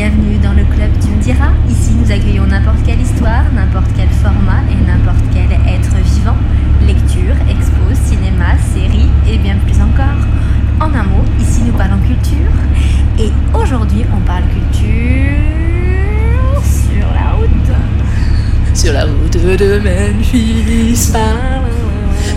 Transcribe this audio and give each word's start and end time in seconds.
bienvenue 0.00 0.38
dans 0.38 0.54
le 0.54 0.64
club 0.64 0.90
Tu 1.02 1.08
me 1.08 1.22
diras. 1.22 1.52
Ici, 1.68 1.90
nous 1.92 2.10
accueillons 2.10 2.46
n'importe 2.46 2.82
quelle 2.86 3.02
histoire, 3.02 3.44
n'importe 3.52 3.90
quel 3.94 4.08
format 4.08 4.62
et 4.72 4.86
n'importe 4.86 5.22
quel 5.30 5.52
être 5.52 5.94
vivant. 6.14 6.38
Lecture, 6.86 7.36
expo, 7.50 7.84
cinéma, 7.92 8.56
série 8.72 9.10
et 9.30 9.36
bien 9.36 9.58
plus 9.58 9.78
encore. 9.78 10.24
En 10.80 10.94
un 10.94 11.02
mot, 11.02 11.22
ici 11.38 11.60
nous 11.66 11.74
parlons 11.74 11.98
culture. 11.98 12.50
Et 13.18 13.30
aujourd'hui, 13.54 14.06
on 14.16 14.20
parle 14.20 14.44
culture 14.44 15.36
sur 16.64 17.06
la 17.12 17.32
route. 17.32 17.70
Sur 18.72 18.94
la 18.94 19.04
route 19.04 19.36
de 19.36 19.80
Memphis. 19.80 21.12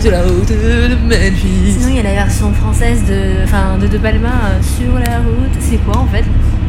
Sur 0.04 0.12
la 0.12 0.20
route 0.20 0.50
de 0.50 0.94
Memphis. 1.08 1.76
Sinon, 1.78 1.88
il 1.88 1.96
y 1.96 2.00
a 2.00 2.02
la 2.02 2.12
version 2.12 2.52
française 2.52 3.04
de, 3.08 3.42
enfin, 3.42 3.78
de 3.80 3.86
De 3.86 3.96
Palma, 3.96 4.28
euh, 4.28 4.60
Sur 4.60 4.98
la 4.98 5.16
route. 5.20 5.56
C'est 5.60 5.78
quoi 5.78 5.96
en 5.96 6.04
fait? 6.04 6.24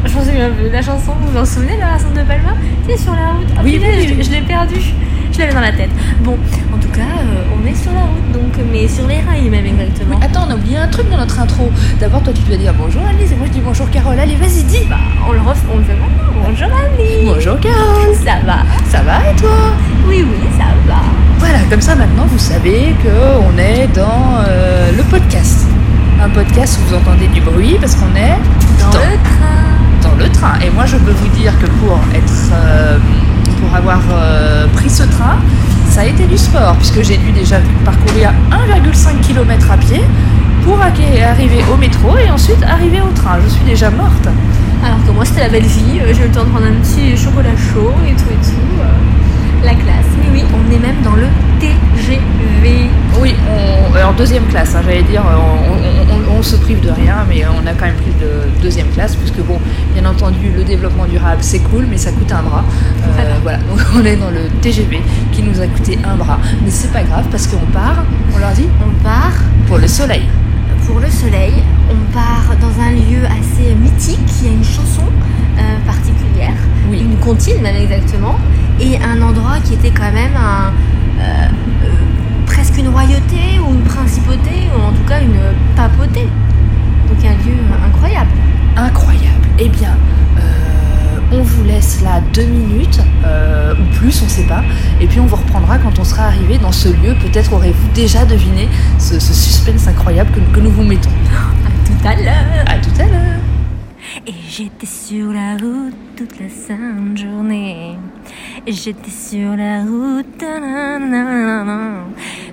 Je 0.06 0.10
plus 0.10 0.68
de 0.68 0.72
la 0.72 0.80
chanson. 0.80 1.12
Vous 1.20 1.32
vous 1.32 1.38
en 1.38 1.44
souvenez 1.44 1.74
de 1.74 1.80
la 1.80 1.90
version 1.90 2.08
de 2.12 2.20
De 2.20 2.22
Palma? 2.22 2.54
C'est 2.88 2.96
sur 2.96 3.12
la 3.12 3.32
route. 3.32 3.46
Ah, 3.54 3.60
Oui, 3.62 3.78
oui. 3.78 4.14
je, 4.18 4.22
je 4.24 4.30
l'ai 4.30 4.40
perdu. 4.40 4.76
Je 5.32 5.38
l'avais 5.38 5.52
dans 5.52 5.60
la 5.60 5.72
tête. 5.72 5.90
Bon, 6.20 6.38
en 6.72 6.78
tout 6.78 6.88
cas, 6.88 7.02
euh, 7.02 7.52
on 7.54 7.66
est 7.66 7.74
sur 7.74 7.92
la 7.92 8.04
route, 8.04 8.32
donc, 8.32 8.56
mais 8.72 8.88
sur 8.88 9.06
les 9.06 9.20
rails 9.20 9.50
même 9.50 9.66
exactement. 9.66 10.18
Attends, 10.22 10.46
on 10.48 10.52
a 10.52 10.54
oublié 10.54 10.78
un 10.78 10.88
truc 10.88 11.10
dans 11.10 11.18
notre 11.18 11.38
intro. 11.38 11.70
D'abord, 12.00 12.22
toi, 12.22 12.32
tu 12.32 12.40
dois 12.48 12.56
dire 12.56 12.72
bonjour 12.72 13.02
Alice 13.06 13.32
et 13.32 13.36
moi 13.36 13.48
je 13.48 13.52
dis 13.52 13.60
bonjour 13.62 13.90
Carole. 13.90 14.18
Allez, 14.18 14.36
vas-y, 14.36 14.62
dis. 14.64 14.86
Bah, 14.88 14.96
on 15.28 15.32
le 15.32 15.40
refait, 15.40 15.66
on 15.70 15.76
le 15.76 15.84
fait 15.84 15.92
maintenant. 15.92 16.40
Bonjour 16.42 16.68
Annie. 16.74 17.26
Bonjour 17.26 17.60
Carole. 17.60 18.14
Ça 18.14 18.36
va 18.46 18.64
Ça 18.88 19.02
va 19.02 19.30
et 19.30 19.36
toi? 19.36 19.76
Oui, 20.08 20.24
oui, 20.26 20.48
ça 20.56 20.64
va. 20.88 21.02
Voilà, 21.48 21.60
comme 21.70 21.80
ça 21.80 21.94
maintenant 21.94 22.26
vous 22.28 22.38
savez 22.38 22.94
qu'on 23.02 23.56
est 23.58 23.86
dans 23.94 24.40
euh, 24.48 24.90
le 24.96 25.02
podcast. 25.04 25.66
Un 26.20 26.28
podcast 26.30 26.78
où 26.80 26.88
vous 26.88 26.96
entendez 26.96 27.28
du 27.28 27.40
bruit 27.40 27.76
parce 27.80 27.94
qu'on 27.94 28.14
est 28.16 28.36
Dans 28.80 28.90
dans, 28.90 28.98
le 28.98 29.16
train. 29.22 30.08
dans 30.10 30.16
le 30.24 30.28
train. 30.30 30.58
Et 30.64 30.70
moi 30.70 30.86
je 30.86 30.96
peux 30.96 31.12
vous 31.12 31.28
dire 31.28 31.52
que 31.60 31.66
pour 31.66 31.98
être 32.14 32.32
euh, 32.52 32.98
pour 33.60 33.76
avoir 33.76 34.00
euh, 34.12 34.66
pris 34.74 34.90
ce 34.90 35.04
train, 35.04 35.36
ça 35.88 36.00
a 36.00 36.04
été 36.06 36.24
du 36.24 36.36
sport 36.36 36.74
puisque 36.76 37.02
j'ai 37.02 37.16
dû 37.16 37.30
déjà 37.32 37.56
parcourir 37.84 38.30
1,5 38.50 39.20
km 39.20 39.70
à 39.70 39.76
pied 39.76 40.02
pour 40.64 40.78
arri- 40.78 41.22
arriver 41.22 41.62
au 41.72 41.76
métro 41.76 42.16
et 42.18 42.28
ensuite 42.30 42.62
arriver 42.64 43.00
au 43.00 43.12
train. 43.14 43.36
Je 43.44 43.50
suis 43.50 43.64
déjà 43.64 43.88
morte. 43.90 44.28
Alors 44.84 44.98
que 45.06 45.10
moi, 45.12 45.24
c'était 45.24 45.42
la 45.42 45.48
belle 45.48 45.64
vie. 45.64 46.00
J'ai 46.12 46.22
eu 46.24 46.26
le 46.26 46.32
temps 46.32 46.44
de 46.44 46.50
prendre 46.50 46.66
un 46.66 46.80
petit 46.82 47.16
chocolat 47.16 47.56
chaud 47.72 47.92
et 48.06 48.12
tout 48.12 48.28
et 48.30 48.44
tout. 48.44 48.65
La 49.64 49.74
classe. 49.74 50.06
Mais 50.20 50.28
oui, 50.32 50.44
on 50.52 50.72
est 50.74 50.78
même 50.78 51.02
dans 51.02 51.14
le 51.14 51.26
TGV. 51.58 52.88
Oui, 53.20 53.34
on, 53.48 53.94
alors 53.94 54.12
deuxième 54.14 54.44
classe, 54.46 54.74
hein, 54.74 54.80
j'allais 54.84 55.02
dire, 55.02 55.22
on, 55.24 55.72
on- 55.72 56.34
on- 56.34 56.38
on 56.38 56.42
se 56.42 56.56
prive 56.56 56.80
de 56.80 56.90
rien, 56.90 57.24
mais 57.28 57.42
on 57.46 57.66
a 57.66 57.72
quand 57.72 57.86
même 57.86 57.94
pris 57.94 58.12
de 58.20 58.62
deuxième 58.62 58.88
classe, 58.88 59.16
puisque 59.16 59.40
bon, 59.40 59.58
bien 59.94 60.04
entendu, 60.08 60.50
le 60.54 60.64
développement 60.64 61.06
durable 61.06 61.38
c'est 61.40 61.60
cool, 61.60 61.86
mais 61.90 61.96
ça 61.96 62.12
coûte 62.12 62.30
un 62.30 62.42
bras. 62.42 62.64
Euh, 63.18 63.34
voilà, 63.42 63.58
donc 63.58 63.78
on 63.96 64.04
est 64.04 64.16
dans 64.16 64.30
le 64.30 64.48
TGV 64.60 65.00
qui 65.32 65.42
nous 65.42 65.58
a 65.60 65.66
coûté 65.66 65.98
un 66.04 66.16
bras, 66.16 66.38
mais 66.62 66.70
c'est 66.70 66.92
pas 66.92 67.02
grave 67.04 67.24
parce 67.30 67.46
qu'on 67.46 67.64
part, 67.72 68.04
on 68.34 68.38
leur 68.38 68.52
dit, 68.52 68.68
On 68.86 69.02
part 69.02 69.32
pour 69.66 69.78
le 69.78 69.88
soleil. 69.88 70.22
pour 70.86 71.00
le 71.00 71.08
soleil. 71.10 71.54
On 71.90 72.12
part 72.12 72.54
dans 72.60 72.82
un 72.82 72.90
lieu 72.90 73.24
assez 73.24 73.74
mythique. 73.74 74.18
Il 74.42 74.46
y 74.46 74.50
a 74.50 74.52
une 74.52 74.64
chanson 74.64 75.02
euh, 75.58 75.62
particulière, 75.86 76.52
Oui. 76.90 77.00
une 77.00 77.16
comptine 77.18 77.62
même 77.62 77.76
exactement, 77.76 78.36
et 78.80 78.98
un 79.02 79.20
endroit 79.22 79.58
qui 79.64 79.74
était 79.74 79.90
quand 79.90 80.12
même 80.12 80.36
un, 80.36 80.72
euh, 81.20 81.46
euh, 81.84 81.88
presque 82.46 82.76
une 82.78 82.88
royauté 82.88 83.58
ou 83.66 83.74
une 83.74 83.82
principauté, 83.82 84.68
ou 84.76 84.82
en 84.82 84.92
tout 84.92 85.04
cas 85.08 85.20
une 85.20 85.38
papauté. 85.74 86.28
Donc 87.08 87.24
un 87.24 87.34
lieu 87.48 87.56
incroyable. 87.86 88.30
Incroyable. 88.76 89.46
Eh 89.58 89.68
bien, 89.68 89.96
euh, 90.38 91.18
on 91.32 91.42
vous 91.42 91.64
laisse 91.64 92.02
là 92.02 92.20
deux 92.34 92.44
minutes, 92.44 93.00
ou 93.78 93.96
plus, 93.98 94.22
on 94.24 94.28
sait 94.28 94.44
pas, 94.44 94.62
et 95.00 95.06
puis 95.06 95.18
on 95.20 95.26
vous 95.26 95.36
reprendra 95.36 95.78
quand 95.78 95.98
on 95.98 96.04
sera 96.04 96.24
arrivé 96.24 96.58
dans 96.58 96.72
ce 96.72 96.88
lieu. 96.88 97.14
Peut-être 97.20 97.52
aurez-vous 97.52 97.88
déjà 97.94 98.24
deviné 98.24 98.68
ce, 98.98 99.18
ce 99.18 99.32
suspense 99.34 99.88
incroyable 99.88 100.30
que- 100.32 100.54
que 100.56 100.60
nous 100.60 100.70
vous 100.70 100.82
mettons. 100.84 101.10
À 101.30 101.86
tout 101.86 102.08
à 102.08 102.14
l'heure. 102.14 102.64
À 102.66 102.78
tout 102.78 103.00
à 103.00 103.04
l'heure. 103.04 103.40
Et 104.26 104.32
j'étais 104.48 104.86
sur 104.86 105.32
la 105.32 105.52
route 105.52 105.94
toute 106.16 106.38
la 106.40 106.48
sainte 106.48 107.16
journée. 107.16 107.96
J'étais 108.66 109.10
sur 109.10 109.56
la 109.56 109.82
route. 109.82 110.42
nanana. 110.42 112.04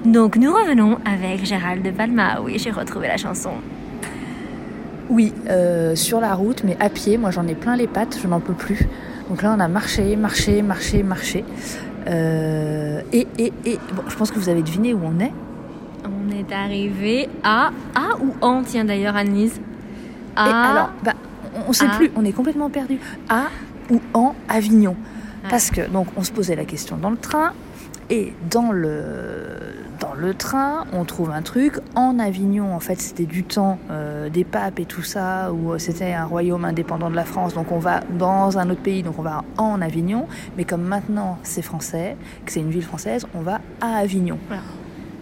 Donc 0.05 0.35
nous 0.35 0.53
revenons 0.53 0.97
avec 1.05 1.45
Gérald 1.45 1.83
de 1.83 1.91
Palma. 1.91 2.41
Oui, 2.41 2.57
j'ai 2.57 2.71
retrouvé 2.71 3.07
la 3.07 3.17
chanson. 3.17 3.51
Oui, 5.09 5.33
euh, 5.49 5.95
sur 5.95 6.19
la 6.19 6.33
route, 6.33 6.63
mais 6.63 6.77
à 6.79 6.89
pied. 6.89 7.17
Moi, 7.17 7.31
j'en 7.31 7.45
ai 7.47 7.55
plein 7.55 7.75
les 7.75 7.87
pattes, 7.87 8.17
je 8.21 8.27
n'en 8.27 8.39
peux 8.39 8.53
plus. 8.53 8.87
Donc 9.29 9.41
là, 9.41 9.53
on 9.55 9.59
a 9.59 9.67
marché, 9.67 10.15
marché, 10.15 10.61
marché, 10.61 11.03
marché. 11.03 11.45
Euh, 12.07 13.01
et, 13.11 13.27
et, 13.37 13.53
et, 13.65 13.79
bon, 13.93 14.03
je 14.07 14.15
pense 14.15 14.31
que 14.31 14.39
vous 14.39 14.49
avez 14.49 14.61
deviné 14.61 14.93
où 14.93 15.01
on 15.03 15.19
est. 15.19 15.31
On 16.05 16.31
est 16.31 16.51
arrivé 16.53 17.29
à 17.43 17.71
A 17.95 18.17
ou 18.21 18.33
en 18.41 18.63
tiens 18.63 18.85
d'ailleurs 18.85 19.15
Annelise. 19.15 19.59
Et 20.35 20.39
alors, 20.39 20.89
bah, 21.03 21.13
on 21.65 21.69
ne 21.69 21.73
sait 21.73 21.85
à- 21.85 21.95
plus, 21.97 22.11
on 22.15 22.23
est 22.25 22.31
complètement 22.31 22.69
perdu. 22.69 22.99
À 23.29 23.45
ou 23.89 23.99
en 24.13 24.33
Avignon. 24.49 24.91
Ouais. 25.43 25.49
Parce 25.49 25.69
que, 25.71 25.81
donc, 25.89 26.07
on 26.15 26.23
se 26.23 26.31
posait 26.31 26.55
la 26.55 26.65
question 26.65 26.97
dans 26.97 27.09
le 27.09 27.17
train. 27.17 27.51
Et 28.09 28.33
dans 28.51 28.71
le, 28.71 29.47
dans 30.01 30.13
le 30.13 30.33
train, 30.33 30.85
on 30.91 31.05
trouve 31.05 31.31
un 31.31 31.41
truc. 31.41 31.79
En 31.95 32.19
Avignon, 32.19 32.75
en 32.75 32.79
fait, 32.81 33.01
c'était 33.01 33.25
du 33.25 33.43
temps 33.43 33.79
euh, 33.89 34.29
des 34.29 34.43
papes 34.43 34.79
et 34.79 34.85
tout 34.85 35.01
ça, 35.03 35.51
où 35.53 35.71
euh, 35.71 35.77
c'était 35.79 36.13
un 36.13 36.25
royaume 36.25 36.65
indépendant 36.65 37.09
de 37.09 37.15
la 37.15 37.23
France. 37.23 37.53
Donc 37.53 37.71
on 37.71 37.79
va 37.79 38.01
dans 38.19 38.57
un 38.57 38.69
autre 38.69 38.81
pays, 38.81 39.03
donc 39.03 39.17
on 39.19 39.21
va 39.23 39.43
en 39.57 39.81
Avignon. 39.81 40.27
Mais 40.57 40.65
comme 40.65 40.83
maintenant 40.83 41.39
c'est 41.43 41.61
français, 41.61 42.17
que 42.45 42.51
c'est 42.51 42.59
une 42.59 42.71
ville 42.71 42.83
française, 42.83 43.25
on 43.33 43.39
va 43.41 43.61
à 43.79 43.95
Avignon. 43.99 44.37
Voilà. 44.47 44.63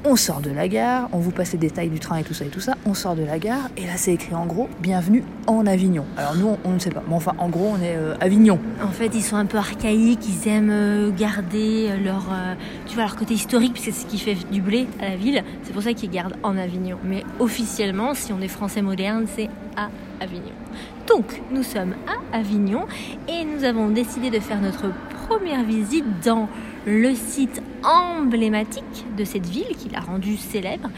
On 0.04 0.16
sort 0.16 0.42
de 0.42 0.50
la 0.50 0.68
gare, 0.68 1.10
on 1.12 1.20
vous 1.20 1.30
passe 1.30 1.52
les 1.52 1.60
détails 1.60 1.90
du 1.90 2.00
train 2.00 2.18
et 2.18 2.24
tout 2.24 2.34
ça 2.34 2.44
et 2.44 2.48
tout 2.48 2.60
ça. 2.60 2.74
On 2.88 2.96
sort 2.96 3.16
de 3.16 3.24
la 3.24 3.38
gare 3.38 3.70
et 3.78 3.86
là 3.86 3.94
c'est 3.98 4.12
écrit 4.12 4.34
en 4.34 4.48
gros 4.48 4.68
Bienvenue 4.80 5.24
en 5.46 5.68
Avignon. 5.68 6.06
Alors 6.18 6.36
nous 6.36 6.58
on, 6.66 6.72
ne 6.72 6.80
sait 6.80 6.90
pas, 6.90 7.04
mais 7.08 7.14
enfin 7.14 7.34
en 7.38 7.50
gros 7.50 7.76
on 7.78 7.84
est 7.84 7.96
euh, 7.96 8.16
Avignon. 8.20 8.58
En 8.84 8.90
fait, 8.90 9.12
ils 9.14 9.22
sont 9.22 9.36
un 9.36 9.46
peu 9.46 9.60
archaïques, 9.60 10.28
ils 10.28 10.48
aiment 10.50 10.72
euh, 10.72 11.12
garder 11.12 11.90
euh, 11.92 12.04
leur, 12.04 12.34
leur 12.98 13.16
côté 13.16 13.36
historique, 13.36 13.74
puisque 13.74 13.94
c'est 13.94 14.02
ce 14.02 14.06
qui 14.08 14.18
fait 14.18 14.36
du 14.52 14.60
blé 14.60 14.88
à 15.00 15.10
la 15.10 15.18
ville. 15.18 15.44
C'est 15.62 15.72
pour 15.72 15.84
ça 15.84 15.94
qu'ils 15.94 16.10
gardent 16.10 16.36
en 16.42 16.58
Avignon. 16.58 16.98
Mais 17.04 17.24
officiellement, 17.38 18.16
si 18.16 18.34
on 18.34 18.42
est 18.42 18.48
français 18.48 18.82
moderne, 18.82 19.28
c'est 19.36 19.50
à 19.78 19.90
Avignon. 20.20 20.54
Donc, 21.08 21.44
nous 21.52 21.64
sommes 21.64 21.94
à 22.08 22.38
Avignon 22.38 22.88
et 23.28 23.46
nous 23.46 23.64
avons 23.64 23.90
décidé 23.90 24.32
de 24.32 24.40
faire 24.40 24.62
notre 24.62 24.92
première 25.28 25.64
visite 25.64 26.06
dans 26.26 26.50
le 26.86 27.14
site 27.14 27.62
emblématique 27.84 29.06
de 29.18 29.24
cette 29.24 29.46
ville 29.46 29.76
qui 29.78 29.90
l'a 29.90 30.00
rendue 30.00 30.38
célèbre, 30.38 30.90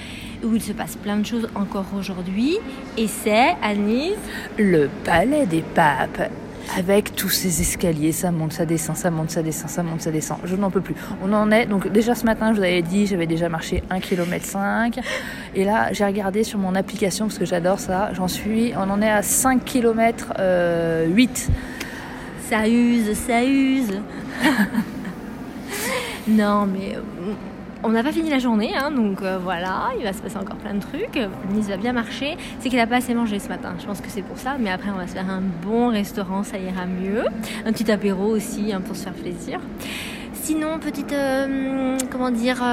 où 0.43 0.55
il 0.55 0.61
se 0.61 0.73
passe 0.73 0.95
plein 0.95 1.17
de 1.17 1.25
choses 1.25 1.47
encore 1.55 1.85
aujourd'hui. 1.97 2.57
Et 2.97 3.07
c'est, 3.07 3.55
Anise, 3.61 4.17
Le 4.57 4.89
palais 5.03 5.45
des 5.45 5.61
papes. 5.61 6.29
Avec 6.77 7.13
tous 7.15 7.29
ces 7.29 7.59
escaliers, 7.59 8.13
ça 8.13 8.31
monte, 8.31 8.53
ça 8.53 8.65
descend, 8.65 8.95
ça 8.95 9.11
monte, 9.11 9.31
ça 9.31 9.43
descend, 9.43 9.69
ça 9.69 9.83
monte, 9.83 10.01
ça 10.01 10.11
descend. 10.11 10.37
Je 10.45 10.55
n'en 10.55 10.71
peux 10.71 10.79
plus. 10.79 10.95
On 11.21 11.31
en 11.33 11.51
est, 11.51 11.65
donc 11.65 11.91
déjà 11.91 12.15
ce 12.15 12.25
matin, 12.25 12.53
je 12.53 12.59
vous 12.59 12.63
avais 12.63 12.81
dit, 12.81 13.05
j'avais 13.05 13.27
déjà 13.27 13.49
marché 13.49 13.83
1 13.89 13.99
km 13.99 14.45
5. 14.45 14.99
Et 15.55 15.65
là, 15.65 15.91
j'ai 15.91 16.05
regardé 16.05 16.43
sur 16.45 16.59
mon 16.59 16.73
application, 16.75 17.27
parce 17.27 17.37
que 17.37 17.45
j'adore 17.45 17.79
ça, 17.79 18.11
j'en 18.13 18.29
suis, 18.29 18.71
on 18.77 18.89
en 18.89 19.01
est 19.01 19.11
à 19.11 19.21
5 19.21 19.65
km 19.65 20.33
8. 21.09 21.49
Ça 22.49 22.67
use, 22.67 23.13
ça 23.13 23.43
use. 23.43 23.99
non, 26.27 26.65
mais 26.65 26.95
euh, 26.95 27.01
on 27.83 27.89
n'a 27.89 28.01
pas 28.01 28.13
fini 28.13 28.29
la 28.29 28.39
journée, 28.39 28.73
hein, 28.75 28.91
donc 28.91 29.21
euh, 29.21 29.37
voilà, 29.37 29.89
il 29.97 30.03
va 30.03 30.13
se 30.13 30.21
passer 30.21 30.37
encore 30.37 30.55
plein 30.55 30.73
de 30.73 30.79
trucs. 30.79 31.19
Nice 31.51 31.67
va 31.67 31.77
bien 31.77 31.91
marcher. 31.91 32.37
C'est 32.59 32.69
qu'elle 32.69 32.79
a 32.79 32.87
pas 32.87 32.97
assez 32.97 33.13
mangé 33.13 33.39
ce 33.39 33.49
matin. 33.49 33.75
Je 33.79 33.85
pense 33.85 33.99
que 33.99 34.09
c'est 34.09 34.21
pour 34.21 34.37
ça. 34.37 34.55
Mais 34.57 34.71
après, 34.71 34.89
on 34.89 34.97
va 34.97 35.07
se 35.07 35.13
faire 35.13 35.29
un 35.29 35.41
bon 35.41 35.89
restaurant, 35.89 36.43
ça 36.43 36.57
ira 36.57 36.85
mieux. 36.85 37.25
Un 37.65 37.73
petit 37.73 37.91
apéro 37.91 38.25
aussi 38.27 38.71
hein, 38.71 38.81
pour 38.81 38.95
se 38.95 39.03
faire 39.03 39.13
plaisir. 39.13 39.59
Sinon, 40.33 40.79
petite, 40.79 41.11
euh, 41.11 41.97
comment 42.09 42.31
dire, 42.31 42.63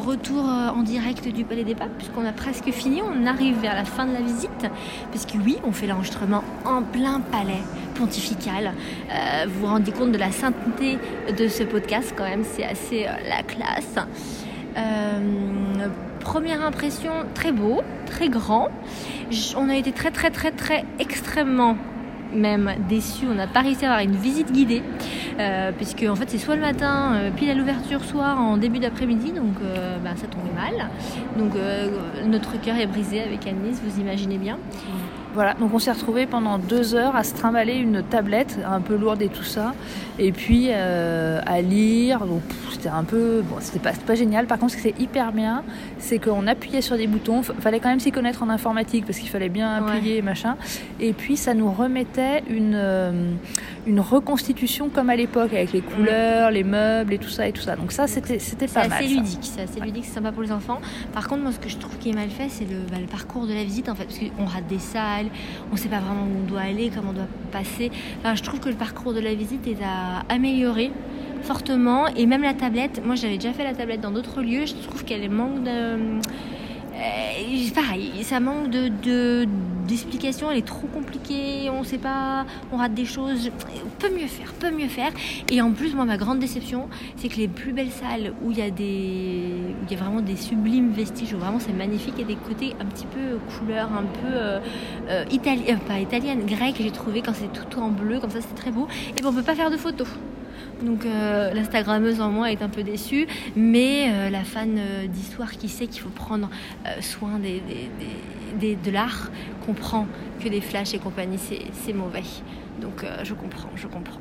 retour 0.00 0.44
euh, 0.44 0.68
en 0.68 0.82
direct 0.82 1.28
du 1.28 1.44
Palais 1.44 1.64
des 1.64 1.74
Papes, 1.74 1.96
puisqu'on 1.96 2.24
a 2.24 2.32
presque 2.32 2.70
fini. 2.70 3.02
On 3.02 3.26
arrive 3.26 3.58
vers 3.60 3.74
la 3.74 3.84
fin 3.84 4.06
de 4.06 4.12
la 4.12 4.20
visite, 4.20 4.66
puisque 5.10 5.34
oui, 5.44 5.58
on 5.64 5.72
fait 5.72 5.86
l'enregistrement 5.86 6.42
en 6.64 6.82
plein 6.82 7.20
palais 7.20 7.62
pontifical. 7.94 8.72
Euh, 9.10 9.46
vous 9.48 9.60
vous 9.60 9.66
rendez 9.66 9.92
compte 9.92 10.12
de 10.12 10.18
la 10.18 10.30
sainteté 10.30 10.98
de 11.36 11.48
ce 11.48 11.62
podcast 11.64 12.14
quand 12.16 12.24
même, 12.24 12.44
c'est 12.44 12.64
assez 12.64 13.06
euh, 13.06 13.10
la 13.28 13.42
classe. 13.42 14.06
Première 16.20 16.64
impression, 16.64 17.12
très 17.34 17.52
beau, 17.52 17.80
très 18.06 18.28
grand. 18.28 18.68
On 19.56 19.68
a 19.68 19.76
été 19.76 19.92
très 19.92 20.10
très 20.10 20.30
très 20.30 20.50
très 20.50 20.84
extrêmement 20.98 21.76
même 22.32 22.74
déçus. 22.88 23.26
On 23.30 23.34
n'a 23.34 23.46
pas 23.46 23.60
réussi 23.60 23.84
à 23.84 23.92
avoir 23.92 24.04
une 24.04 24.16
visite 24.16 24.52
guidée, 24.52 24.82
euh, 25.38 25.72
puisque 25.76 26.04
en 26.08 26.16
fait 26.16 26.28
c'est 26.28 26.38
soit 26.38 26.56
le 26.56 26.62
matin, 26.62 27.14
euh, 27.14 27.30
pile 27.30 27.50
à 27.50 27.54
l'ouverture, 27.54 28.04
soit 28.04 28.34
en 28.34 28.56
début 28.56 28.78
d'après-midi, 28.78 29.32
donc 29.32 29.54
euh, 29.62 29.98
ben, 29.98 30.16
ça 30.16 30.26
tombait 30.26 30.54
mal. 30.54 30.90
Donc 31.36 31.54
euh, 31.54 31.88
notre 32.26 32.60
cœur 32.60 32.76
est 32.76 32.86
brisé 32.86 33.22
avec 33.22 33.46
Annelise, 33.46 33.80
vous 33.84 34.00
imaginez 34.00 34.38
bien. 34.38 34.58
Voilà, 35.38 35.54
donc 35.54 35.72
on 35.72 35.78
s'est 35.78 35.92
retrouvé 35.92 36.26
pendant 36.26 36.58
deux 36.58 36.96
heures 36.96 37.14
à 37.14 37.22
se 37.22 37.32
trimballer 37.32 37.74
une 37.76 38.02
tablette 38.02 38.58
un 38.68 38.80
peu 38.80 38.96
lourde 38.96 39.22
et 39.22 39.28
tout 39.28 39.44
ça, 39.44 39.72
et 40.18 40.32
puis 40.32 40.66
euh, 40.70 41.40
à 41.46 41.60
lire. 41.60 42.26
Donc 42.26 42.42
c'était 42.72 42.88
un 42.88 43.04
peu, 43.04 43.42
bon, 43.48 43.54
c'était 43.60 43.78
pas, 43.78 43.92
pas 43.92 44.16
génial. 44.16 44.46
Par 44.46 44.58
contre, 44.58 44.72
ce 44.72 44.76
qui 44.78 44.82
c'est 44.82 44.98
hyper 45.00 45.30
bien, 45.30 45.62
c'est 46.00 46.18
qu'on 46.18 46.48
appuyait 46.48 46.80
sur 46.82 46.96
des 46.96 47.06
boutons. 47.06 47.42
F- 47.42 47.52
fallait 47.60 47.78
quand 47.78 47.88
même 47.88 48.00
s'y 48.00 48.10
connaître 48.10 48.42
en 48.42 48.48
informatique 48.48 49.06
parce 49.06 49.16
qu'il 49.20 49.28
fallait 49.28 49.48
bien 49.48 49.80
Ouais. 49.84 49.92
appuyer 49.92 50.22
machin. 50.22 50.56
Et 50.98 51.12
puis 51.12 51.36
ça 51.36 51.54
nous 51.54 51.70
remettait 51.70 52.42
une 52.50 52.72
euh, 52.74 53.30
une 53.86 54.00
reconstitution 54.00 54.88
comme 54.88 55.08
à 55.08 55.14
l'époque 55.14 55.52
avec 55.52 55.72
les 55.72 55.82
couleurs, 55.82 56.50
les 56.50 56.64
meubles 56.64 57.12
et 57.14 57.18
tout 57.18 57.28
ça 57.28 57.46
et 57.46 57.52
tout 57.52 57.62
ça. 57.62 57.76
Donc 57.76 57.92
ça, 57.92 58.08
c'était 58.08 58.40
c'était 58.40 58.66
C'est 58.66 58.74
pas 58.74 58.88
mal. 58.88 58.98
assez 59.04 59.14
ça. 59.14 59.20
ludique, 59.20 59.38
c'est 59.54 59.62
assez 59.62 59.78
ludique, 59.80 60.04
c'est 60.04 60.14
sympa 60.14 60.32
pour 60.32 60.42
les 60.42 60.50
enfants. 60.50 60.80
Par 61.12 61.28
contre, 61.28 61.42
moi, 61.42 61.52
ce 61.52 61.60
que 61.60 61.68
je 61.68 61.76
trouve 61.76 61.96
qui 61.98 62.10
est 62.10 62.14
mal 62.14 62.28
fait, 62.28 62.48
c'est 62.48 62.64
le, 62.64 62.78
bah, 62.90 62.96
le 63.00 63.06
parcours 63.06 63.46
de 63.46 63.54
la 63.54 63.62
visite, 63.62 63.88
en 63.88 63.94
fait, 63.94 64.04
parce 64.06 64.18
qu'on 64.18 64.44
rate 64.44 64.66
des 64.66 64.78
salles, 64.80 65.26
on 65.70 65.74
ne 65.74 65.78
sait 65.78 65.88
pas 65.88 66.00
vraiment 66.00 66.22
où 66.22 66.44
on 66.44 66.46
doit 66.46 66.60
aller, 66.60 66.90
comment 66.94 67.10
on 67.10 67.14
doit 67.14 67.28
passer. 67.52 67.90
Je 68.24 68.42
trouve 68.42 68.60
que 68.60 68.68
le 68.68 68.74
parcours 68.74 69.14
de 69.14 69.20
la 69.20 69.34
visite 69.34 69.66
est 69.66 69.82
à 69.82 70.24
améliorer 70.28 70.90
fortement, 71.42 72.08
et 72.08 72.26
même 72.26 72.42
la 72.42 72.54
tablette. 72.54 73.00
Moi, 73.04 73.14
j'avais 73.14 73.36
déjà 73.36 73.52
fait 73.52 73.64
la 73.64 73.74
tablette 73.74 74.00
dans 74.00 74.10
d'autres 74.10 74.42
lieux, 74.42 74.66
je 74.66 74.74
trouve 74.74 75.04
qu'elle 75.04 75.30
manque 75.30 75.62
de. 75.62 76.20
Euh, 76.98 77.70
pareil, 77.74 78.10
ça 78.24 78.40
manque 78.40 78.70
de, 78.70 78.88
de- 78.88 79.46
d'explications, 79.86 80.50
elle 80.50 80.58
est 80.58 80.66
trop 80.66 80.88
compliquée, 80.88 81.70
on 81.70 81.84
sait 81.84 81.96
pas, 81.98 82.44
on 82.72 82.76
rate 82.76 82.92
des 82.94 83.04
choses. 83.04 83.50
Peut 84.00 84.10
mieux 84.10 84.26
faire, 84.26 84.52
peut 84.54 84.70
mieux 84.70 84.88
faire. 84.88 85.12
Et 85.50 85.62
en 85.62 85.70
plus, 85.72 85.94
moi, 85.94 86.04
ma 86.04 86.16
grande 86.16 86.40
déception, 86.40 86.88
c'est 87.16 87.28
que 87.28 87.36
les 87.36 87.46
plus 87.48 87.72
belles 87.72 87.92
salles 87.92 88.32
où 88.42 88.50
il 88.50 88.58
y 88.58 88.62
a 88.62 88.70
des, 88.70 89.44
il 89.84 89.90
y 89.90 89.94
a 89.94 89.96
vraiment 90.02 90.20
des 90.20 90.36
sublimes 90.36 90.90
vestiges, 90.90 91.32
où 91.34 91.38
vraiment 91.38 91.60
c'est 91.60 91.72
magnifique, 91.72 92.14
a 92.20 92.24
des 92.24 92.34
côtés 92.36 92.74
un 92.80 92.84
petit 92.86 93.06
peu 93.06 93.38
couleur, 93.58 93.90
un 93.92 94.02
peu 94.02 94.26
euh, 94.34 94.58
euh, 95.08 95.24
itali- 95.30 95.70
euh, 95.72 95.76
pas 95.86 96.00
italienne, 96.00 96.44
grecque, 96.46 96.76
j'ai 96.80 96.90
trouvé 96.90 97.22
quand 97.22 97.34
c'est 97.34 97.52
tout 97.52 97.78
en 97.80 97.88
bleu, 97.90 98.18
comme 98.18 98.30
ça, 98.30 98.40
c'est 98.40 98.54
très 98.56 98.72
beau. 98.72 98.88
Et 99.16 99.22
ben, 99.22 99.28
on 99.28 99.32
peut 99.32 99.42
pas 99.42 99.54
faire 99.54 99.70
de 99.70 99.76
photos. 99.76 100.08
Donc 100.82 101.04
euh, 101.04 101.52
l'Instagrammeuse 101.54 102.20
en 102.20 102.30
moi 102.30 102.52
est 102.52 102.62
un 102.62 102.68
peu 102.68 102.82
déçue, 102.82 103.26
mais 103.56 104.10
euh, 104.12 104.30
la 104.30 104.44
fan 104.44 104.76
euh, 104.78 105.06
d'histoire 105.06 105.50
qui 105.52 105.68
sait 105.68 105.86
qu'il 105.86 106.02
faut 106.02 106.08
prendre 106.10 106.48
soin 107.00 107.38
des, 107.38 107.60
des- 108.60 108.76
de 108.76 108.90
l'art 108.90 109.30
comprend 109.66 110.06
que 110.42 110.48
les 110.48 110.60
flashs 110.60 110.94
et 110.94 110.98
compagnie 110.98 111.38
c'est 111.38 111.60
c'est 111.84 111.92
mauvais. 111.92 112.22
Donc 112.80 113.04
je 113.24 113.34
comprends, 113.34 113.68
je 113.76 113.86
comprends. 113.86 114.20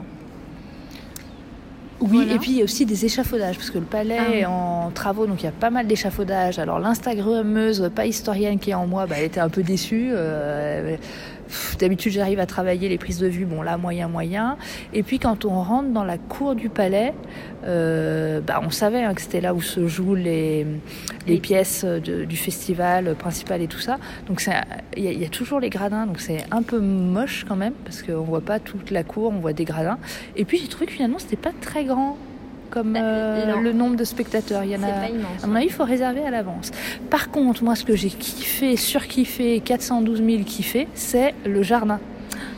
Oui, 2.00 2.09
Voilà. 2.18 2.33
et 2.36 2.38
puis 2.39 2.51
il 2.51 2.57
y 2.57 2.62
a 2.62 2.63
aussi 2.63 2.86
des 2.86 3.06
échafaudages, 3.06 3.56
parce 3.57 3.71
que 3.71 3.80
le 3.80 3.86
palais 3.86 4.18
Ah 4.19 4.30
est 4.36 4.45
en 4.45 4.92
travaux, 4.94 5.25
donc 5.25 5.42
il 5.42 5.45
y 5.45 5.50
a 5.50 5.51
pas 5.51 5.71
mal 5.71 5.88
d'échafaudages. 5.88 6.60
Alors 6.60 6.77
l'Instagrammeuse, 6.80 7.89
pas 7.95 8.06
historienne 8.06 8.60
qui 8.60 8.69
est 8.69 8.75
en 8.75 8.86
moi, 8.86 9.07
bah, 9.07 9.15
elle 9.18 9.25
était 9.25 9.39
un 9.39 9.50
peu 9.50 9.63
déçue. 9.63 10.10
euh, 10.12 10.98
D'habitude, 11.79 12.11
j'arrive 12.11 12.39
à 12.39 12.45
travailler 12.45 12.89
les 12.89 12.97
prises 12.97 13.19
de 13.19 13.27
vue, 13.27 13.45
bon 13.45 13.61
là, 13.61 13.77
moyen, 13.77 14.07
moyen. 14.07 14.57
Et 14.94 15.03
puis 15.03 15.19
quand 15.19 15.45
on 15.45 15.61
rentre 15.61 15.89
dans 15.89 16.03
la 16.03 16.17
cour 16.17 16.55
du 16.55 16.69
palais, 16.69 17.13
euh, 17.65 18.41
bah, 18.41 18.59
on 18.63 18.69
savait 18.69 19.03
hein, 19.03 19.13
que 19.13 19.21
c'était 19.21 19.41
là 19.41 19.53
où 19.53 19.61
se 19.61 19.88
jouent 19.88 20.15
les, 20.15 20.65
pièces 21.41 21.83
de- 21.85 22.25
du 22.25 22.38
festival 22.38 23.15
principal 23.15 23.61
et 23.61 23.67
tout 23.67 23.79
ça. 23.79 23.97
Donc 24.27 24.41
c'est- 24.41 24.51
il 24.95 25.03
y, 25.03 25.07
a- 25.07 25.11
il 25.11 25.21
y 25.21 25.25
a 25.25 25.29
toujours 25.29 25.59
les 25.59 25.69
gradins, 25.69 26.05
donc 26.05 26.19
c'est 26.19 26.44
un 26.51 26.61
peu 26.61 26.79
moche 26.79 27.45
quand 27.47 27.55
même, 27.55 27.73
parce 27.85 28.01
qu'on 28.03 28.21
voit 28.23 28.41
pas 28.41 28.59
toute 28.59 28.91
la 28.91 29.03
cour, 29.03 29.31
on 29.35 29.39
voit 29.39 29.53
des 29.53 29.65
gradins. 29.65 29.97
Et 30.35 30.45
puis 30.45 30.57
j'ai 30.57 30.67
trouvé 30.67 30.85
que 30.88 30.91
finalement 30.93 31.19
c'était 31.19 31.35
pas 31.38 31.51
très 31.61 31.83
grand 31.85 32.17
comme 32.69 32.93
Bah, 32.93 32.99
euh, 33.01 33.61
le 33.61 33.73
nombre 33.73 33.95
de 33.95 34.03
spectateurs. 34.03 34.63
Il 34.63 34.71
y 34.71 34.75
en 34.75 34.83
a. 34.83 34.87
pas 34.87 35.09
immense. 35.09 35.43
À 35.43 35.47
mon 35.47 35.55
avis, 35.55 35.65
il 35.67 35.71
faut 35.71 35.83
réserver 35.85 36.21
à 36.23 36.31
l'avance. 36.31 36.71
Par 37.09 37.29
contre, 37.31 37.63
moi, 37.63 37.75
ce 37.75 37.83
que 37.83 37.95
j'ai 37.95 38.09
kiffé, 38.09 38.75
surkiffé, 38.75 39.59
412 39.61 40.23
000 40.23 40.43
kiffé, 40.43 40.87
c'est 40.93 41.33
le 41.45 41.61
jardin. 41.63 41.99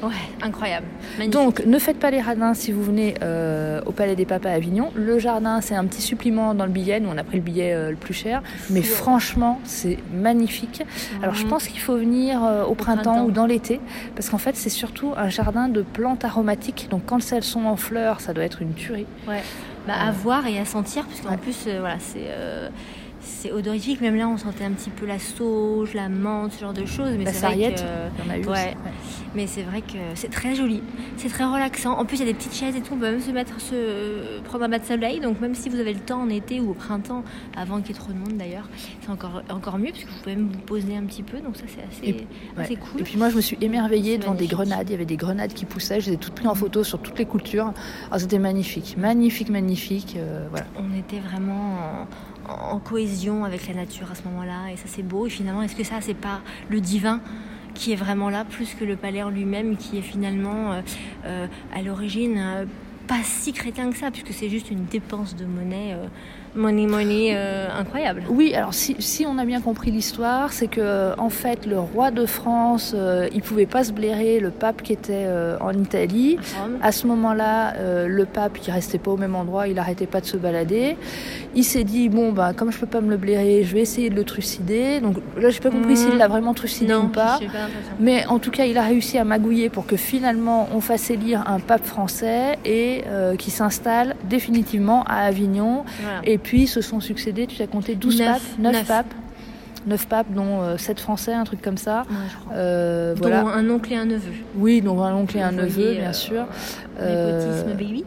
Ouais, 0.01 0.09
incroyable. 0.41 0.85
Magnifique. 1.17 1.33
Donc, 1.33 1.65
ne 1.65 1.77
faites 1.77 1.99
pas 1.99 2.09
les 2.09 2.21
radins 2.21 2.53
si 2.53 2.71
vous 2.71 2.83
venez 2.83 3.15
euh, 3.21 3.81
au 3.85 3.91
Palais 3.91 4.15
des 4.15 4.25
Papas 4.25 4.49
à 4.49 4.53
Avignon. 4.53 4.91
Le 4.95 5.19
jardin, 5.19 5.59
c'est 5.61 5.75
un 5.75 5.85
petit 5.85 6.01
supplément 6.01 6.53
dans 6.53 6.65
le 6.65 6.71
billet. 6.71 6.99
Nous, 7.01 7.09
on 7.13 7.17
a 7.17 7.23
pris 7.23 7.35
le 7.37 7.43
billet 7.43 7.73
euh, 7.73 7.89
le 7.89 7.95
plus 7.97 8.13
cher. 8.13 8.41
Mais 8.69 8.81
Fou. 8.81 8.95
franchement, 8.95 9.59
c'est 9.65 9.97
magnifique. 10.13 10.83
Alors, 11.21 11.35
je 11.35 11.43
Mhm. 11.43 11.49
pense 11.49 11.67
qu'il 11.67 11.79
faut 11.81 11.97
venir 11.97 12.43
euh, 12.43 12.63
au, 12.63 12.75
printemps, 12.75 13.01
printemps. 13.03 13.25
ou 13.25 13.31
dans 13.31 13.45
l'été. 13.45 13.81
Parce 14.15 14.29
qu'en 14.29 14.37
fait, 14.37 14.55
c'est 14.55 14.69
surtout 14.69 15.11
un 15.17 15.29
jardin 15.29 15.67
de 15.67 15.81
plantes 15.81 16.23
aromatiques. 16.23 16.87
Donc, 16.89 17.03
quand 17.05 17.19
elles 17.33 17.43
sont 17.43 17.65
en 17.65 17.75
fleurs, 17.75 18.21
ça 18.21 18.31
doit 18.33 18.45
être 18.45 18.61
une 18.61 18.73
tuerie. 18.73 19.05
Ouais. 19.27 19.41
Bah, 19.89 20.01
à 20.07 20.11
voir 20.11 20.45
et 20.47 20.59
à 20.59 20.65
sentir, 20.65 21.05
puisqu'en 21.05 21.31
Ouais. 21.31 21.37
plus, 21.37 21.65
euh, 21.67 21.79
voilà, 21.79 21.97
c'est. 21.99 22.27
C'est 23.29 23.51
odorifique, 23.51 24.01
même 24.01 24.15
là 24.15 24.27
on 24.27 24.37
sentait 24.37 24.63
un 24.65 24.71
petit 24.71 24.89
peu 24.89 25.05
la 25.05 25.19
sauge, 25.19 25.93
la 25.93 26.09
menthe, 26.09 26.53
ce 26.53 26.61
genre 26.61 26.73
de 26.73 26.85
choses. 26.85 27.11
Mais 27.17 27.23
La 27.25 27.33
sarriette, 27.33 27.75
que, 27.81 28.23
il 28.23 28.25
y 28.25 28.29
en 28.29 28.33
a 28.33 28.37
eu 28.37 28.45
ouais. 28.45 28.75
Mais 29.35 29.45
c'est 29.47 29.61
vrai 29.61 29.81
que 29.81 29.97
c'est 30.15 30.29
très 30.31 30.55
joli, 30.55 30.81
c'est 31.17 31.29
très 31.29 31.45
relaxant. 31.45 31.93
En 31.97 32.05
plus, 32.05 32.17
il 32.17 32.19
y 32.21 32.23
a 32.23 32.25
des 32.25 32.33
petites 32.33 32.53
chaises 32.55 32.75
et 32.75 32.81
tout. 32.81 32.93
On 32.95 32.97
peut 32.97 33.11
même 33.11 33.21
se 33.21 33.31
mettre, 33.31 33.61
se 33.61 34.39
prendre 34.41 34.63
un 34.65 34.69
bas 34.69 34.79
de 34.79 34.85
soleil. 34.85 35.19
Donc, 35.19 35.39
même 35.39 35.53
si 35.53 35.69
vous 35.69 35.79
avez 35.79 35.93
le 35.93 35.99
temps 35.99 36.21
en 36.21 36.29
été 36.29 36.59
ou 36.59 36.71
au 36.71 36.73
printemps, 36.73 37.23
avant 37.55 37.79
qu'il 37.79 37.89
y 37.95 37.97
ait 37.97 38.01
trop 38.01 38.11
de 38.11 38.17
monde 38.17 38.37
d'ailleurs, 38.37 38.67
c'est 39.01 39.09
encore, 39.11 39.43
encore 39.51 39.77
mieux 39.77 39.91
parce 39.91 40.03
que 40.03 40.09
vous 40.09 40.17
pouvez 40.23 40.35
même 40.35 40.49
vous 40.51 40.59
poser 40.59 40.95
un 40.97 41.03
petit 41.03 41.21
peu. 41.23 41.39
Donc, 41.41 41.55
ça, 41.57 41.63
c'est 41.67 41.83
assez, 41.83 42.09
Et- 42.09 42.27
assez 42.59 42.73
Ouais. 42.73 42.79
cool. 42.79 43.01
Et 43.01 43.03
puis 43.03 43.17
moi, 43.17 43.29
je 43.29 43.35
me 43.35 43.41
suis 43.41 43.57
émerveillée 43.61 44.17
devant 44.17 44.33
des 44.33 44.47
grenades. 44.47 44.89
Il 44.89 44.93
y 44.93 44.95
avait 44.95 45.05
des 45.05 45.17
grenades 45.17 45.53
qui 45.53 45.65
poussaient. 45.65 46.01
Je 46.01 46.07
les 46.07 46.13
ai 46.13 46.17
toutes 46.17 46.33
prises 46.33 46.47
en 46.47 46.55
photo 46.55 46.83
sur 46.83 46.99
toutes 46.99 47.19
les 47.19 47.25
cultures. 47.25 47.71
Alors, 48.07 48.19
c'était 48.19 48.39
magnifique, 48.39 48.95
magnifique, 48.97 49.49
magnifique. 49.49 50.15
euh, 50.17 50.47
voilà. 50.49 50.65
on 50.77 50.97
était 50.97 51.19
vraiment 51.19 51.75
en, 51.75 52.07
en 52.49 52.79
cohésion 52.79 53.45
avec 53.45 53.67
la 53.67 53.73
nature 53.73 54.11
à 54.11 54.15
ce 54.15 54.23
moment-là. 54.23 54.71
Et 54.71 54.77
ça, 54.77 54.85
c'est 54.87 55.03
beau. 55.03 55.27
Et 55.27 55.29
finalement, 55.29 55.61
est-ce 55.61 55.75
que 55.75 55.83
ça, 55.83 56.01
c'est 56.01 56.13
pas 56.13 56.41
le 56.69 56.81
divin 56.81 57.21
qui 57.73 57.93
est 57.93 57.95
vraiment 57.95 58.29
là, 58.29 58.45
plus 58.45 58.73
que 58.73 58.83
le 58.83 58.95
palais 58.95 59.23
lui-même, 59.31 59.77
qui 59.77 59.97
est 59.97 60.01
finalement 60.01 60.73
euh, 60.73 60.81
euh, 61.25 61.47
à 61.73 61.81
l'origine 61.81 62.37
euh, 62.37 62.65
pas 63.07 63.23
si 63.23 63.53
chrétien 63.53 63.89
que 63.89 63.97
ça, 63.97 64.11
puisque 64.11 64.33
c'est 64.33 64.49
juste 64.49 64.69
une 64.69 64.85
dépense 64.85 65.35
de 65.35 65.45
monnaie, 65.45 65.97
money, 66.55 66.87
money 66.87 67.31
euh, 67.33 67.67
incroyable. 67.79 68.23
Oui, 68.29 68.53
alors 68.55 68.73
si, 68.73 68.95
si 68.99 69.25
on 69.25 69.37
a 69.37 69.45
bien 69.45 69.61
compris 69.61 69.91
l'histoire, 69.91 70.51
c'est 70.53 70.67
que 70.67 71.17
en 71.19 71.29
fait, 71.29 71.65
le 71.65 71.79
roi 71.79 72.11
de 72.11 72.25
France, 72.25 72.93
euh, 72.95 73.27
il 73.33 73.41
pouvait 73.41 73.65
pas 73.65 73.83
se 73.83 73.91
blairer 73.91 74.39
le 74.39 74.49
pape 74.51 74.81
qui 74.81 74.93
était 74.93 75.25
euh, 75.27 75.57
en 75.61 75.71
Italie. 75.73 76.37
À 76.81 76.91
ce 76.91 77.07
moment-là, 77.07 77.73
euh, 77.77 78.07
le 78.07 78.25
pape, 78.25 78.57
il 78.65 78.71
restait 78.71 78.97
pas 78.97 79.11
au 79.11 79.17
même 79.17 79.35
endroit, 79.35 79.67
il 79.67 79.77
arrêtait 79.79 80.07
pas 80.07 80.21
de 80.21 80.25
se 80.25 80.37
balader. 80.37 80.97
Il 81.55 81.63
s'est 81.63 81.83
dit 81.83 82.09
bon 82.09 82.31
bah 82.31 82.53
comme 82.55 82.71
je 82.71 82.77
peux 82.79 82.85
pas 82.87 83.01
me 83.01 83.09
le 83.09 83.17
blairer, 83.17 83.63
je 83.63 83.73
vais 83.73 83.81
essayer 83.81 84.09
de 84.09 84.15
le 84.15 84.23
trucider. 84.23 84.99
Donc 84.99 85.17
là, 85.37 85.49
j'ai 85.49 85.59
pas 85.59 85.69
compris 85.69 85.91
Mhm. 85.91 85.95
s'il 85.95 86.17
l'a 86.17 86.27
vraiment 86.27 86.53
trucidé 86.53 86.93
ou 86.93 87.07
pas. 87.07 87.39
Mais 87.99 88.25
en 88.27 88.39
tout 88.39 88.51
cas, 88.51 88.65
il 88.65 88.77
a 88.77 88.83
réussi 88.83 89.17
à 89.17 89.23
magouiller 89.23 89.69
pour 89.69 89.85
que 89.85 89.95
finalement 89.97 90.67
on 90.73 90.81
fasse 90.81 91.09
élire 91.11 91.43
un 91.47 91.59
pape 91.59 91.85
français 91.85 92.57
et 92.65 93.03
euh, 93.07 93.35
qui 93.35 93.51
s'installe 93.51 94.15
définitivement 94.29 95.03
à 95.03 95.25
Avignon. 95.25 95.83
Voilà. 96.01 96.21
Et 96.23 96.37
puis 96.39 96.67
se 96.67 96.81
sont 96.81 96.99
succédés, 96.99 97.47
tu 97.47 97.61
as 97.61 97.67
compté 97.67 97.95
12 97.95 98.19
Neuf. 98.19 98.27
papes, 98.27 98.59
9 98.59 98.73
Neuf. 98.73 98.87
papes. 98.87 99.13
9 99.87 100.07
papes, 100.07 100.27
dont 100.35 100.77
7 100.77 100.99
français, 100.99 101.33
un 101.33 101.45
truc 101.45 101.61
comme 101.61 101.77
ça. 101.77 102.01
Ouais, 102.09 102.15
je 102.29 102.37
crois. 102.37 102.53
Euh, 102.53 103.15
Dont 103.15 103.21
voilà. 103.21 103.45
un 103.45 103.69
oncle 103.69 103.93
et 103.93 103.95
un 103.95 104.05
neveu. 104.05 104.33
Oui, 104.57 104.81
donc 104.81 104.99
un 104.99 105.13
oncle 105.15 105.37
et 105.37 105.41
un 105.41 105.53
neveu, 105.53 105.93
bien 105.93 106.09
euh, 106.09 106.13
sûr. 106.13 106.45
Euh, 106.99 107.63
Népotisme 107.63 107.77
baby. 107.77 108.05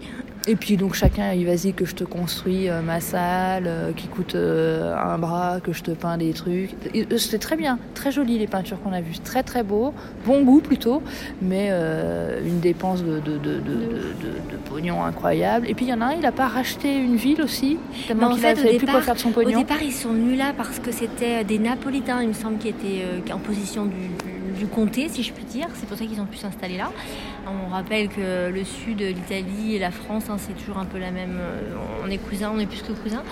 Et 0.49 0.57
puis 0.57 0.77
donc 0.77 0.95
chacun, 0.95 1.33
il 1.33 1.47
vas-y 1.47 1.73
que 1.73 1.85
je 1.85 1.95
te 1.95 2.05
construis 2.05 2.69
euh, 2.69 2.83
ma 2.83 3.01
salle, 3.01 3.65
euh, 3.67 3.93
qui 3.93 4.09
coûte 4.09 4.35
euh, 4.35 4.95
un 4.97 5.19
bras, 5.19 5.61
que 5.63 5.73
je 5.73 5.83
te 5.83 5.93
peins 5.93 6.17
des 6.19 6.33
trucs. 6.33 6.71
Euh, 6.97 7.17
C'était 7.19 7.39
très 7.39 7.57
bien, 7.57 7.79
très 7.95 8.11
joli 8.11 8.39
les 8.39 8.47
peintures 8.47 8.81
qu'on 8.83 8.93
a 8.93 9.01
vues, 9.01 9.19
très 9.23 9.43
très 9.43 9.63
beau, 9.63 9.95
bon 10.27 10.43
goût 10.43 10.61
plutôt, 10.61 11.03
mais 11.41 11.71
une 12.45 12.61
dépense 12.61 13.03
de, 13.03 13.21
de, 13.21 13.39
de, 13.39 13.61
de, 13.61 14.57
pognon 14.69 15.05
incroyable. 15.05 15.69
Et 15.69 15.75
puis 15.75 15.87
il 15.87 15.89
y 15.91 15.95
en 15.95 16.01
a 16.01 16.07
un, 16.07 16.13
il 16.15 16.25
a 16.27 16.33
pas 16.33 16.49
racheté 16.49 16.97
une 16.97 17.17
ville 17.17 17.43
aussi, 17.43 17.79
tellement 18.07 18.31
qu'il 18.31 18.43
ne 18.43 18.53
au 18.53 18.57
savait 18.57 18.77
plus 18.79 18.87
quoi 18.87 19.01
faire 19.03 19.15
de 19.15 19.21
son 19.21 19.29
Au 19.29 19.33
pognon. 19.33 19.59
départ, 19.59 19.83
ils 19.83 19.93
sont 19.93 20.11
venus 20.13 20.39
là 20.39 20.53
parce 20.57 20.79
que 20.79 20.91
c'était 20.93 21.45
des 21.45 21.59
Napolitains, 21.59 22.23
il 22.23 22.29
me 22.29 22.33
semble, 22.33 22.59
qui 22.59 22.69
étaient 22.69 23.05
en 23.33 23.39
position 23.39 23.87
du, 23.87 23.93
du- 24.63 24.67
comté, 24.69 25.09
si 25.09 25.23
je 25.23 25.33
puis 25.33 25.45
dire. 25.45 25.67
C'est 25.75 25.87
pour 25.89 25.97
ça 25.99 26.05
qu'ils 26.07 26.21
ont 26.21 26.27
pu 26.27 26.37
s'installer 26.39 26.77
là. 26.77 26.91
On 27.47 27.69
rappelle 27.71 28.09
que 28.09 28.51
le 28.51 28.65
sud, 28.65 29.01
l'Italie 29.01 29.75
et 29.75 29.79
la 29.79 29.91
France, 29.91 30.25
hein, 30.31 30.37
c'est 30.39 30.55
toujours 30.57 30.79
un 30.79 30.85
peu 30.87 30.99
la 30.99 31.11
même. 31.11 31.39
euh, 31.41 31.75
On 32.05 32.11
est 32.11 32.19
cousins, 32.19 32.53
on 32.55 32.59
est 32.59 32.67
plus 32.67 32.83
que 32.83 32.93
cousins. 32.93 33.23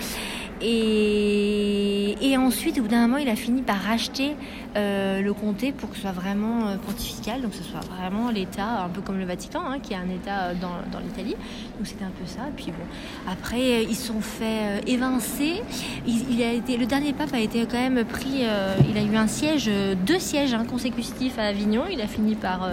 Et, 0.61 2.15
et 2.21 2.37
ensuite, 2.37 2.77
au 2.79 2.83
bout 2.83 2.87
d'un 2.87 3.01
moment, 3.07 3.17
il 3.17 3.29
a 3.29 3.35
fini 3.35 3.61
par 3.61 3.77
racheter 3.77 4.31
euh, 4.77 5.21
le 5.21 5.33
comté 5.33 5.73
pour 5.73 5.89
que 5.89 5.95
ce 5.95 6.03
soit 6.03 6.11
vraiment 6.11 6.67
euh, 6.67 6.77
pontifical, 6.77 7.41
donc 7.41 7.51
que 7.51 7.57
ce 7.57 7.63
soit 7.63 7.81
vraiment 7.81 8.31
l'État, 8.31 8.83
un 8.85 8.89
peu 8.89 9.01
comme 9.01 9.19
le 9.19 9.25
Vatican, 9.25 9.61
hein, 9.67 9.79
qui 9.79 9.93
est 9.93 9.97
un 9.97 10.09
État 10.09 10.43
euh, 10.43 10.53
dans, 10.61 10.99
l'Italie. 10.99 11.35
Donc 11.77 11.87
c'était 11.87 12.05
un 12.05 12.11
peu 12.11 12.25
ça. 12.25 12.43
Puis 12.55 12.67
bon, 12.67 12.83
après, 13.29 13.59
euh, 13.59 13.85
ils 13.89 13.95
se 13.95 14.07
sont 14.07 14.21
fait 14.21 14.81
évincer. 14.87 15.61
Il, 16.07 16.41
a 16.41 16.53
été, 16.53 16.77
le 16.77 16.85
dernier 16.85 17.11
pape 17.11 17.33
a 17.33 17.39
été 17.39 17.65
quand 17.65 17.77
même 17.77 18.05
pris. 18.05 18.43
il 18.89 18.97
a 18.97 19.01
eu 19.01 19.15
un 19.15 19.27
siège, 19.27 19.69
deux 20.05 20.19
sièges 20.19 20.53
hein, 20.53 20.65
consécutifs 20.65 21.37
à 21.37 21.43
Avignon. 21.43 21.83
Il 21.91 22.01
a 22.01 22.07
fini 22.07 22.35
par 22.35 22.67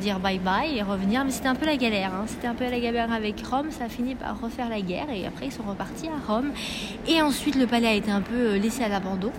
dire 0.00 0.18
bye 0.18 0.38
bye 0.38 0.76
et 0.76 0.82
revenir. 0.82 1.24
Mais 1.24 1.30
c'était 1.30 1.48
un 1.48 1.54
peu 1.54 1.66
la 1.66 1.76
galère. 1.76 2.12
hein. 2.14 2.24
C'était 2.26 2.46
un 2.46 2.54
peu 2.54 2.64
la 2.64 2.80
galère 2.80 3.12
avec 3.12 3.40
Rome. 3.46 3.70
Ça 3.70 3.84
a 3.84 3.88
fini 3.88 4.14
par 4.14 4.40
refaire 4.40 4.68
la 4.68 4.80
guerre 4.80 5.10
et 5.10 5.26
après 5.26 5.46
ils 5.46 5.52
sont 5.52 5.62
repartis 5.62 6.08
à 6.08 6.32
Rome. 6.32 6.50
Et 7.06 7.22
ensuite, 7.22 7.56
le 7.56 7.66
palais 7.66 7.88
a 7.88 7.94
été 7.94 8.10
un 8.10 8.22
peu 8.22 8.56
laissé 8.56 8.82
à 8.84 8.88
l'abandon. 8.88 9.30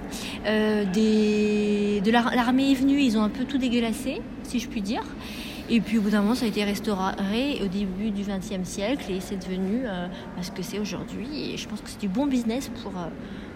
Des... 0.94 1.89
L'armée 2.12 2.72
est 2.72 2.76
venue, 2.76 3.02
ils 3.02 3.18
ont 3.18 3.24
un 3.24 3.30
peu 3.30 3.46
tout 3.46 3.58
dégueulassé. 3.58 4.22
si 4.44 4.60
je 4.60 4.68
puis 4.68 4.82
dire. 4.82 5.04
Et 5.72 5.82
puis 5.82 6.00
au 6.00 6.02
bout 6.02 6.10
d'un 6.10 6.22
moment, 6.22 6.34
ça 6.34 6.46
a 6.46 6.48
été 6.48 6.64
restauré 6.64 7.60
au 7.64 7.68
début 7.68 8.10
du 8.10 8.24
XXe 8.24 8.68
siècle 8.68 9.12
et 9.12 9.20
c'est 9.20 9.38
devenu 9.38 9.82
euh, 9.86 10.08
ce 10.42 10.50
que 10.50 10.64
c'est 10.64 10.80
aujourd'hui. 10.80 11.54
Et 11.54 11.58
je 11.58 11.68
pense 11.68 11.82
que 11.82 11.90
c'est 11.90 12.00
du 12.00 12.08
bon 12.08 12.26
business 12.26 12.72
pour, 12.82 12.92
euh, 12.98 13.08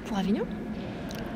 pour 0.06 0.18
Avignon. 0.18 0.46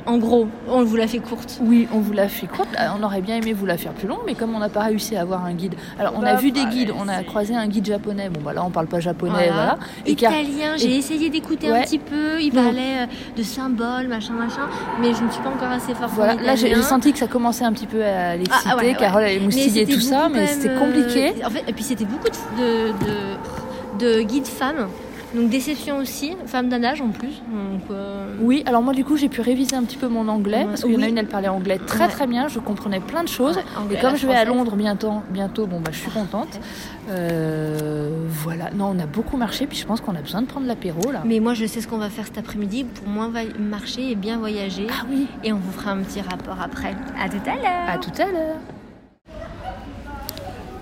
En 0.08 0.16
gros, 0.16 0.48
on 0.68 0.84
vous 0.84 0.96
l'a 0.96 1.06
fait 1.06 1.18
courte. 1.18 1.58
Oui, 1.62 1.86
on 1.92 1.98
vous 2.00 2.12
l'a 2.14 2.28
fait 2.28 2.46
courte. 2.46 2.68
Euh, 2.80 2.86
On 2.98 3.02
aurait 3.02 3.20
bien 3.20 3.36
aimé 3.36 3.52
vous 3.52 3.66
la 3.66 3.76
faire 3.76 3.92
plus 3.92 4.08
longue, 4.08 4.20
mais 4.26 4.34
comme 4.34 4.54
on 4.54 4.58
n'a 4.58 4.70
pas 4.70 4.80
réussi 4.84 5.14
à 5.16 5.20
avoir 5.20 5.44
un 5.44 5.52
guide. 5.52 5.74
Alors, 6.00 6.14
on 6.16 6.22
a 6.22 6.32
Bah, 6.32 6.36
vu 6.36 6.50
des 6.50 6.60
voilà, 6.60 6.74
guides, 6.74 6.92
on 6.98 7.06
a 7.08 7.22
croisé 7.24 7.54
un 7.54 7.66
guide 7.68 7.84
japonais. 7.84 8.30
Bon, 8.30 8.40
bah 8.42 8.54
là, 8.54 8.64
on 8.64 8.70
parle 8.70 8.86
pas 8.86 9.00
japonais, 9.00 9.50
voilà. 9.52 9.76
Car- 10.16 10.32
Italien, 10.32 10.74
et- 10.74 10.78
j'ai 10.78 10.96
essayé 10.96 11.28
d'écouter 11.28 11.70
Ouais. 11.70 11.80
un 11.80 11.82
petit 11.82 11.98
peu. 11.98 12.40
Il 12.40 12.52
parlait 12.52 13.02
euh, 13.02 13.06
de 13.36 13.42
symboles, 13.42 14.08
machin, 14.08 14.32
machin. 14.32 14.66
Mais 15.00 15.12
je 15.14 15.22
ne 15.22 15.30
suis 15.30 15.42
pas 15.42 15.50
encore 15.50 15.70
assez 15.70 15.94
forte. 15.94 16.12
Voilà, 16.14 16.34
là 16.34 16.56
j'ai 16.56 16.74
senti 16.82 17.12
que 17.12 17.18
ça 17.18 17.26
commençait 17.26 17.64
un 17.64 17.72
petit 17.74 17.86
peu 17.86 18.02
à 18.02 18.34
l'exciter. 18.34 18.68
Ah, 18.72 18.76
ouais, 18.76 18.86
ouais. 18.86 18.94
Carole 18.94 19.22
elle 19.24 19.52
c'était 19.52 19.84
tout 19.84 20.00
ça, 20.00 20.28
mais 20.32 20.46
c'était 20.46 20.68
même, 20.68 20.78
compliqué. 20.78 21.28
euh, 21.42 21.46
en 21.46 21.50
fait, 21.50 21.64
et 21.68 21.72
puis 21.74 21.84
c'était 21.84 22.06
beaucoup 22.06 22.28
de, 22.28 22.88
de, 23.04 24.06
de, 24.06 24.16
de 24.16 24.22
guides 24.22 24.46
femmes. 24.46 24.88
Donc 25.34 25.50
déception 25.50 25.98
aussi, 25.98 26.32
femmes 26.46 26.68
d'un 26.70 26.82
âge 26.82 27.02
en 27.02 27.08
plus. 27.10 27.42
Donc, 27.52 27.82
euh, 27.90 28.34
Oui, 28.40 28.62
alors 28.64 28.82
moi 28.82 28.94
du 28.94 29.04
coup 29.04 29.16
j'ai 29.18 29.28
pu 29.28 29.42
réviser 29.42 29.76
un 29.76 29.82
petit 29.84 29.98
peu 29.98 30.08
mon 30.08 30.26
anglais 30.28 30.60
Ouais, 30.60 30.64
parce 30.66 30.82
qu'il 30.84 30.92
y 30.92 30.96
en 30.96 31.02
a 31.02 31.06
une 31.08 31.18
elle 31.18 31.26
parlait 31.26 31.48
anglais 31.48 31.78
très 31.86 32.04
Ouais. 32.04 32.10
très 32.10 32.26
bien, 32.26 32.48
je 32.48 32.58
comprenais 32.60 33.00
plein 33.00 33.24
de 33.24 33.28
choses. 33.28 33.56
ouais, 33.56 33.62
anglais, 33.78 33.98
Et 33.98 34.00
comme 34.00 34.16
je 34.16 34.26
vais 34.26 34.34
à. 34.34 34.44
Londres 34.46 34.74
bientôt, 34.76 35.12
bientôt, 35.30 35.66
bon 35.66 35.80
bah 35.80 35.90
je 35.92 35.98
suis 35.98 36.10
contente. 36.10 36.58
Euh, 37.10 38.08
voilà, 38.28 38.70
non 38.70 38.92
on 38.96 38.98
a 38.98 39.06
beaucoup 39.06 39.36
marché, 39.36 39.66
puis 39.66 39.76
je 39.76 39.84
pense 39.86 40.00
qu'on 40.00 40.14
a 40.16 40.22
besoin 40.22 40.40
de 40.42 40.46
prendre 40.46 40.66
l'apéro 40.66 41.10
là. 41.12 41.22
Mais 41.26 41.40
moi 41.40 41.52
je 41.52 41.66
sais 41.66 41.80
ce 41.82 41.88
qu'on 41.88 41.98
va 41.98 42.08
faire 42.08 42.24
cet 42.26 42.38
après-midi 42.38 42.84
pour 42.84 43.06
moins 43.08 43.30
marcher 43.58 44.10
et 44.10 44.14
bien 44.14 44.38
voyager. 44.38 44.86
Ah 44.90 45.04
oui, 45.10 45.26
Et 45.44 45.52
on 45.52 45.56
vous 45.56 45.72
fera 45.72 45.90
un 45.90 45.98
petit 45.98 46.22
rapport 46.22 46.56
après. 46.62 46.94
À 47.22 47.28
tout 47.28 47.36
à 47.46 47.54
l'heure. 47.54 47.88
à 47.88 47.98
tout 47.98 48.22
à 48.22 48.26
l'heure. 48.32 48.56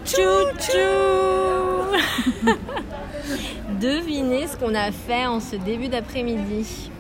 Chou-chou 0.05 0.79
Devinez 3.81 4.47
ce 4.47 4.57
qu'on 4.57 4.75
a 4.75 4.91
fait 4.93 5.27
en 5.27 5.41
ce 5.41 5.57
début 5.57 5.89
d'après-midi. 5.89 6.91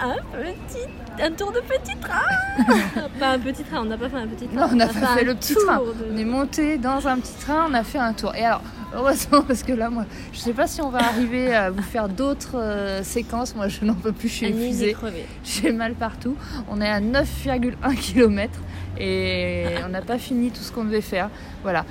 Un 0.00 0.14
petit, 0.32 1.22
un 1.22 1.30
tour 1.32 1.52
de 1.52 1.60
petit 1.60 1.96
train. 1.98 3.02
pas 3.20 3.30
un 3.32 3.38
petit 3.38 3.62
train, 3.64 3.80
on 3.82 3.84
n'a 3.84 3.98
pas 3.98 4.08
fait 4.08 4.16
un 4.16 4.26
petit 4.26 4.46
train. 4.46 4.60
Non, 4.60 4.68
on 4.72 4.76
n'a 4.76 4.84
a 4.84 4.88
pas 4.88 5.06
fait 5.16 5.24
le 5.24 5.34
petit 5.34 5.54
train. 5.54 5.76
de- 5.78 6.12
On 6.12 6.16
est 6.16 6.24
monté 6.24 6.78
dans 6.78 7.06
un 7.06 7.18
petit 7.18 7.34
train, 7.40 7.66
on 7.68 7.74
a 7.74 7.82
fait 7.84 7.98
un 7.98 8.12
tour. 8.12 8.34
Et 8.34 8.44
alors, 8.44 8.62
heureusement, 8.94 9.42
parce 9.42 9.62
que 9.62 9.72
là, 9.72 9.90
moi, 9.90 10.06
je 10.32 10.38
sais 10.38 10.52
pas 10.54 10.66
si 10.66 10.80
on 10.80 10.88
va 10.90 11.00
arriver 11.00 11.54
à 11.54 11.70
vous 11.70 11.82
faire 11.82 12.08
d'autres 12.08 12.56
euh, 12.58 13.02
séquences. 13.02 13.54
Moi, 13.56 13.68
je 13.68 13.84
n'en 13.84 13.94
peux 13.94 14.12
plus, 14.12 14.28
je 14.28 14.34
suis 14.34 14.46
épuisée. 14.46 14.96
J'ai 15.44 15.72
mal 15.72 15.94
partout. 15.94 16.36
On 16.70 16.80
est 16.80 16.88
à 16.88 17.00
9,1 17.00 17.94
km 17.96 18.58
et 18.98 19.64
on 19.84 19.88
n'a 19.90 20.02
pas 20.02 20.18
fini 20.18 20.50
tout 20.50 20.62
ce 20.62 20.72
qu'on 20.72 20.84
devait 20.84 21.00
faire. 21.02 21.28
Voilà. 21.62 21.84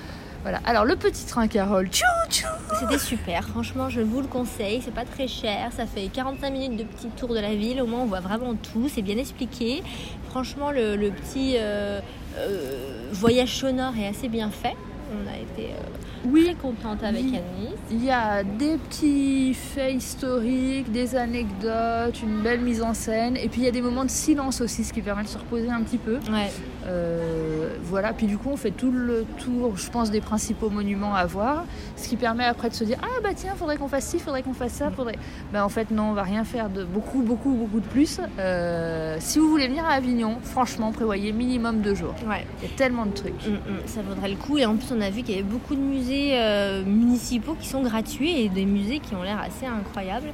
Voilà. 0.47 0.61
Alors, 0.65 0.85
le 0.85 0.95
petit 0.95 1.25
train, 1.25 1.49
Carole. 1.49 1.89
Tchou, 1.89 2.05
tchou. 2.29 2.45
C'était 2.79 2.97
super, 2.99 3.43
franchement 3.49 3.89
je 3.89 3.99
vous 3.99 4.21
le 4.21 4.27
conseille, 4.27 4.81
c'est 4.83 4.93
pas 4.93 5.03
très 5.03 5.27
cher, 5.27 5.71
ça 5.75 5.85
fait 5.85 6.07
45 6.07 6.49
minutes 6.51 6.77
de 6.77 6.83
petit 6.83 7.07
tour 7.07 7.29
de 7.33 7.39
la 7.39 7.53
ville, 7.55 7.81
au 7.81 7.85
moins 7.87 8.01
on 8.01 8.05
voit 8.05 8.19
vraiment 8.21 8.53
tout, 8.55 8.87
c'est 8.87 9.01
bien 9.01 9.17
expliqué. 9.17 9.83
Franchement 10.29 10.71
le, 10.71 10.95
le 10.95 11.09
petit 11.09 11.55
euh, 11.57 11.99
euh, 12.37 13.09
voyage 13.11 13.55
sonore 13.57 13.93
est 13.97 14.07
assez 14.07 14.27
bien 14.29 14.51
fait, 14.51 14.75
on 15.11 15.27
a 15.27 15.37
été 15.37 15.71
euh, 15.73 15.77
Oui, 16.25 16.43
très 16.45 16.55
contente 16.55 17.03
avec 17.03 17.23
Oui. 17.23 17.37
Annie. 17.37 17.73
il 17.89 18.05
y 18.05 18.11
a 18.11 18.43
des 18.43 18.77
petits 18.77 19.53
faits 19.53 19.95
historiques, 19.95 20.91
des 20.91 21.15
anecdotes, 21.15 22.21
une 22.21 22.41
belle 22.41 22.59
mise 22.59 22.81
en 22.81 22.93
scène. 22.93 23.37
Et 23.37 23.47
puis, 23.47 23.61
il 23.61 23.63
y 23.63 23.69
a 23.69 23.71
des 23.71 23.81
moments 23.81 24.03
de 24.03 24.09
silence 24.09 24.59
aussi, 24.59 24.83
ce 24.83 24.91
qui 24.91 25.01
permet 25.01 25.23
de 25.23 25.29
se 25.29 25.37
reposer 25.37 25.69
un 25.69 25.81
petit 25.81 25.97
peu. 25.97 26.15
Ouais, 26.29 26.51
Euh, 26.87 27.75
voilà, 27.83 28.13
puis 28.13 28.27
du 28.27 28.37
coup 28.37 28.49
on 28.51 28.57
fait 28.57 28.71
tout 28.71 28.91
le 28.91 29.25
tour, 29.37 29.75
je 29.77 29.89
pense, 29.89 30.09
des 30.11 30.21
principaux 30.21 30.69
monuments 30.69 31.13
à 31.15 31.25
voir, 31.25 31.65
ce 31.95 32.07
qui 32.07 32.15
permet 32.15 32.45
après 32.45 32.69
de 32.69 32.73
se 32.73 32.83
dire 32.83 32.97
ah 33.01 33.21
bah 33.23 33.29
tiens, 33.35 33.53
faudrait 33.55 33.77
qu'on 33.77 33.87
fasse 33.87 34.05
ci, 34.05 34.19
faudrait 34.19 34.43
qu'on 34.43 34.53
fasse 34.53 34.73
ça, 34.73 34.89
faudrait. 34.91 35.17
Ben 35.51 35.63
en 35.63 35.69
fait 35.69 35.91
non, 35.91 36.09
on 36.09 36.13
va 36.13 36.23
rien 36.23 36.43
faire 36.43 36.69
de 36.69 36.83
beaucoup, 36.83 37.21
beaucoup, 37.21 37.51
beaucoup 37.51 37.79
de 37.79 37.85
plus. 37.85 38.19
Euh, 38.39 39.17
si 39.19 39.39
vous 39.39 39.49
voulez 39.49 39.67
venir 39.67 39.85
à 39.85 39.93
Avignon, 39.93 40.37
franchement, 40.43 40.91
prévoyez 40.91 41.31
minimum 41.31 41.81
deux 41.81 41.95
jours. 41.95 42.15
ouais. 42.27 42.45
Il 42.61 42.69
y 42.69 42.71
a 42.71 42.75
tellement 42.75 43.05
de 43.05 43.11
trucs. 43.11 43.47
Mm, 43.47 43.51
mm, 43.51 43.79
ça 43.85 44.01
vaudrait 44.01 44.29
le 44.29 44.35
coup 44.35 44.57
et 44.57 44.65
en 44.65 44.75
plus 44.75 44.87
on 44.95 45.01
a 45.01 45.09
vu 45.09 45.23
qu'il 45.23 45.35
y 45.35 45.39
avait 45.39 45.47
beaucoup 45.47 45.75
de 45.75 45.81
musées 45.81 46.31
euh, 46.33 46.83
municipaux 46.85 47.55
qui 47.59 47.67
sont 47.67 47.81
gratuits 47.81 48.41
et 48.41 48.49
des 48.49 48.65
musées 48.65 48.99
qui 48.99 49.15
ont 49.15 49.23
l'air 49.23 49.39
assez 49.39 49.65
incroyables, 49.65 50.31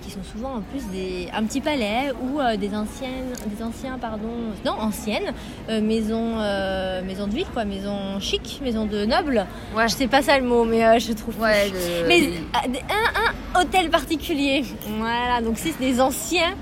qui 0.00 0.10
sont 0.10 0.24
souvent 0.24 0.54
en 0.54 0.60
plus 0.60 0.84
des, 0.90 1.28
un 1.32 1.44
petit 1.44 1.60
palais 1.60 2.12
ou 2.20 2.40
des 2.58 2.74
anciennes, 2.74 3.32
des 3.46 3.62
anciens 3.62 3.96
pardon, 3.98 4.28
non 4.64 4.72
anciennes 4.72 5.32
euh, 5.70 5.80
maisons, 5.80 6.34
euh, 6.38 7.02
maisons 7.02 7.26
de 7.26 7.34
ville 7.34 7.46
quoi, 7.52 7.64
maisons 7.64 8.18
chic, 8.20 8.60
maisons 8.62 8.84
de 8.86 9.04
nobles. 9.04 9.46
Ouais. 9.76 9.88
Je 9.88 9.94
sais 9.94 10.08
pas 10.08 10.22
ça 10.22 10.38
le 10.38 10.44
mot 10.44 10.64
mais 10.64 10.84
euh, 10.84 10.98
je 10.98 11.12
trouve. 11.12 11.38
Ouais, 11.40 11.68
le- 11.68 12.08
Mais 12.08 12.20
des- 12.20 12.80
un, 12.90 13.58
un 13.58 13.60
hôtel 13.60 13.88
particulier. 13.90 14.64
Voilà 14.98 15.40
donc 15.40 15.54
c'est 15.58 15.78
des 15.78 16.00
anciens. 16.00 16.54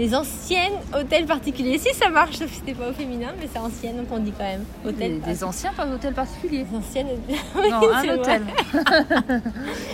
Des 0.00 0.14
anciennes 0.14 0.72
hôtels 0.98 1.26
particuliers. 1.26 1.76
Si 1.78 1.92
ça 1.94 2.08
marche, 2.08 2.36
sauf 2.36 2.48
que 2.50 2.56
c'était 2.56 2.72
pas 2.72 2.88
au 2.88 2.92
féminin, 2.94 3.28
mais 3.38 3.46
c'est 3.52 3.58
ancienne, 3.58 3.98
donc 3.98 4.06
on 4.10 4.18
dit 4.18 4.32
quand 4.36 4.44
même 4.44 4.64
hôtel. 4.86 5.20
des, 5.20 5.32
des 5.32 5.44
anciens 5.44 5.72
par 5.76 5.86
hôtel 5.90 6.14
particulier. 6.14 6.64
Des 6.64 6.76
anciennes. 6.76 7.08
Non, 7.70 7.80
un 7.92 8.14
hôtel. 8.16 8.42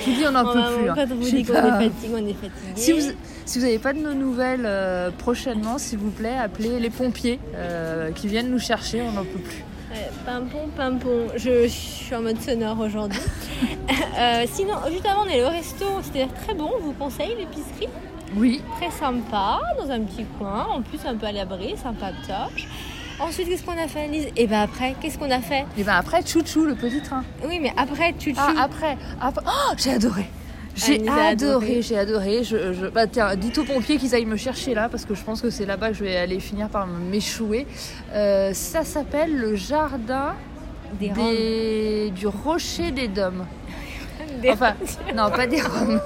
Vous 0.07 0.13
dis, 0.13 0.25
on 0.29 0.31
n'en 0.31 0.45
peut 0.45 0.53
plus. 0.79 0.89
hein. 0.91 0.95
Quand 0.97 1.07
on 1.11 1.15
vous 1.17 1.23
sais 1.25 1.37
dit 1.37 1.45
qu'on 1.45 1.53
pas. 1.55 1.81
est 1.81 1.91
fatigué, 1.91 2.13
on 2.15 2.17
est 2.19 2.33
fatigué. 2.35 2.53
Si 2.77 2.93
vous 2.93 3.01
si 3.45 3.59
n'avez 3.59 3.79
pas 3.79 3.93
de 3.93 3.99
nos 3.99 4.15
nouvelles 4.15 4.65
euh, 4.65 5.11
prochainement, 5.11 5.79
s'il 5.79 5.99
vous 5.99 6.11
plaît, 6.11 6.37
appelez 6.41 6.79
les 6.79 6.91
pompiers 6.91 7.39
euh, 7.57 8.13
qui 8.13 8.29
viennent 8.29 8.51
nous 8.51 8.59
chercher, 8.61 9.03
on 9.03 9.11
n'en 9.13 9.25
peut 9.25 9.39
plus. 9.41 9.65
Ouais, 9.93 10.11
pimpon, 10.25 10.69
pimpon. 10.77 11.27
Je, 11.37 11.63
je 11.65 11.69
suis 11.69 12.15
en 12.15 12.23
mode 12.23 12.41
sonore 12.41 12.79
aujourd'hui. 12.81 13.21
Euh, 14.19 14.45
sinon, 14.51 14.73
juste 14.91 15.05
avant, 15.05 15.25
on 15.27 15.29
est 15.29 15.45
au 15.45 15.49
resto. 15.51 15.85
C'était 16.03 16.27
très 16.43 16.55
bon. 16.55 16.71
On 16.79 16.83
vous 16.83 16.93
conseille 16.95 17.35
l'épicerie. 17.39 17.87
Oui, 18.37 18.61
Très 18.77 18.91
sympa, 18.91 19.61
dans 19.79 19.91
un 19.91 20.01
petit 20.01 20.25
coin. 20.39 20.67
En 20.71 20.83
plus, 20.83 20.99
un 21.07 21.15
peu 21.17 21.27
à 21.27 21.33
l'abri, 21.33 21.75
sympa 21.77 22.11
toche. 22.27 22.67
Ensuite, 23.19 23.49
qu'est-ce 23.49 23.63
qu'on 23.65 23.73
a 23.83 23.89
fait, 23.89 24.09
Lise? 24.09 24.29
Et 24.37 24.47
ben 24.47 24.61
après, 24.61 24.95
qu'est-ce 25.01 25.19
qu'on 25.19 25.31
a 25.31 25.41
fait? 25.41 25.65
Et 25.79 25.85
ben 25.85 25.95
après, 25.95 26.21
chouchou, 26.27 26.65
le 26.67 26.75
petit 26.75 27.01
train. 27.01 27.25
Oui, 27.49 27.59
mais 27.63 27.73
après, 27.77 28.13
tu 28.19 28.35
Ah, 28.37 28.53
après, 28.59 28.99
après- 29.21 29.45
Oh, 29.47 29.73
j'ai 29.79 29.93
adoré. 29.93 30.27
J'ai 30.75 30.97
adoré, 31.09 31.27
adoré. 31.29 31.83
j'ai 31.83 31.99
adoré. 31.99 32.45
Je, 32.45 32.75
je- 32.75 32.87
bah, 32.89 33.07
tiens, 33.07 33.35
dites 33.37 33.57
aux 33.57 33.65
pompiers 33.65 33.97
qu'ils 33.97 34.15
aillent 34.15 34.27
me 34.27 34.37
chercher 34.37 34.75
là, 34.75 34.91
parce 34.91 35.07
que 35.07 35.15
je 35.15 35.23
pense 35.23 35.41
que 35.41 35.49
c'est 35.49 35.65
là-bas 35.65 35.89
que 35.89 35.95
je 35.95 36.05
vais 36.05 36.17
aller 36.17 36.39
finir 36.39 36.69
par 36.69 36.87
m'échouer. 36.87 37.67
Euh, 38.13 38.53
ça 38.53 38.85
s'appelle 38.85 39.35
le 39.35 39.57
jardin 39.57 40.35
des, 41.01 41.09
des- 41.09 42.11
du 42.15 42.27
rocher 42.27 42.91
des 42.91 43.09
Dômes. 43.09 43.47
Des- 44.43 44.51
Enfin, 44.51 44.75
non, 45.15 45.31
pas 45.31 45.47
des 45.47 45.61
Roms. 45.63 46.01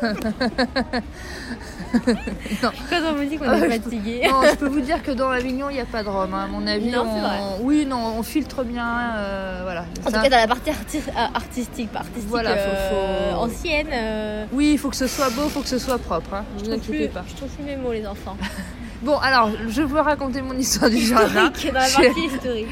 Quand 2.63 2.71
on 3.11 3.15
vous 3.15 3.25
dit 3.25 3.37
qu'on 3.37 3.47
Euh, 3.47 3.55
est 3.55 3.71
je- 3.73 3.81
fatigué. 3.83 4.23
Non, 4.31 4.43
je 4.49 4.55
peux 4.57 4.69
vous 4.69 4.81
dire 4.81 5.03
que 5.03 5.11
dans 5.11 5.31
l'Avignon, 5.31 5.69
il 5.71 5.75
n'y 5.75 5.81
a 5.81 5.85
pas 5.87 6.03
de 6.05 6.09
Rome. 6.09 6.33
hein. 6.35 6.45
À 6.45 6.47
mon 6.47 6.65
avis, 6.67 6.91
Non, 6.91 7.05
on... 7.07 7.15
c'est 7.15 7.21
vrai. 7.21 7.39
oui, 7.63 7.87
non, 7.87 8.15
on 8.19 8.23
filtre 8.23 8.63
bien. 8.63 9.15
euh, 9.17 9.61
voilà. 9.65 9.85
En 10.07 10.11
Ça- 10.11 10.19
tout 10.19 10.23
cas, 10.23 10.31
dans 10.31 10.37
la 10.37 10.47
partie 10.47 10.71
arti- 10.71 11.03
euh, 11.09 11.27
artistique, 11.35 11.91
pas 11.91 12.01
artistique 12.01 12.29
Voilà, 12.29 12.51
faut- 12.57 12.59
euh, 12.71 13.31
faut- 13.33 13.37
ancienne. 13.41 13.89
euh, 13.93 14.45
Oui, 14.53 14.71
il 14.75 14.79
faut 14.79 14.91
que 14.91 14.97
ce 14.97 15.07
soit 15.09 15.31
beau, 15.31 15.43
il 15.47 15.51
faut 15.51 15.61
que 15.63 15.69
ce 15.69 15.79
soit 15.79 15.99
propre. 15.99 16.35
Hein. 16.35 16.45
Ne 16.55 16.59
je 16.59 16.65
vous 16.71 16.71
trouve 16.77 16.83
inquiétez 16.95 17.09
plus- 17.09 17.15
pas. 17.15 17.25
Je 17.29 17.35
trouve 17.35 17.49
plus 17.49 17.65
mes 17.65 17.77
mots, 17.77 17.93
les 17.93 18.07
enfants. 18.07 18.37
Bon, 19.03 19.17
alors, 19.17 19.51
je 19.69 19.81
veux 19.83 20.01
raconter 20.01 20.43
mon 20.43 20.53
histoire 20.59 20.91
du 20.91 20.99
jardin. 20.99 21.51
Dans 21.51 21.73
la 21.73 21.89
Je- 21.89 21.95
partie 22.05 22.25
historique. 22.27 22.67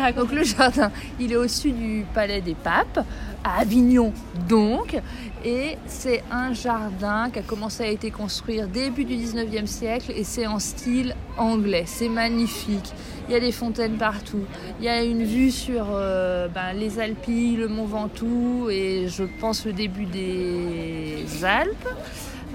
Raconte. 0.00 0.16
Donc 0.16 0.32
le 0.32 0.44
jardin, 0.44 0.90
il 1.18 1.32
est 1.32 1.36
au-dessus 1.36 1.72
du 1.72 2.04
Palais 2.14 2.40
des 2.40 2.54
Papes, 2.54 3.04
à 3.42 3.60
Avignon 3.60 4.12
donc, 4.48 4.96
et 5.44 5.76
c'est 5.86 6.22
un 6.30 6.52
jardin 6.52 7.30
qui 7.32 7.38
a 7.40 7.42
commencé 7.42 7.82
à 7.84 7.90
être 7.90 8.10
construit 8.12 8.60
début 8.72 9.04
du 9.04 9.14
19e 9.16 9.66
siècle 9.66 10.12
et 10.14 10.24
c'est 10.24 10.46
en 10.46 10.58
style 10.60 11.14
anglais. 11.36 11.84
C'est 11.86 12.08
magnifique. 12.08 12.92
Il 13.28 13.32
y 13.32 13.36
a 13.36 13.40
des 13.40 13.52
fontaines 13.52 13.96
partout. 13.96 14.44
Il 14.80 14.84
y 14.84 14.88
a 14.88 15.02
une 15.02 15.24
vue 15.24 15.50
sur 15.50 15.86
euh, 15.92 16.46
ben, 16.48 16.72
les 16.74 17.00
Alpilles, 17.00 17.56
le 17.56 17.66
Mont 17.68 17.86
Ventoux 17.86 18.68
et 18.70 19.08
je 19.08 19.24
pense 19.40 19.64
le 19.66 19.72
début 19.72 20.06
des 20.06 21.24
Alpes. 21.44 21.88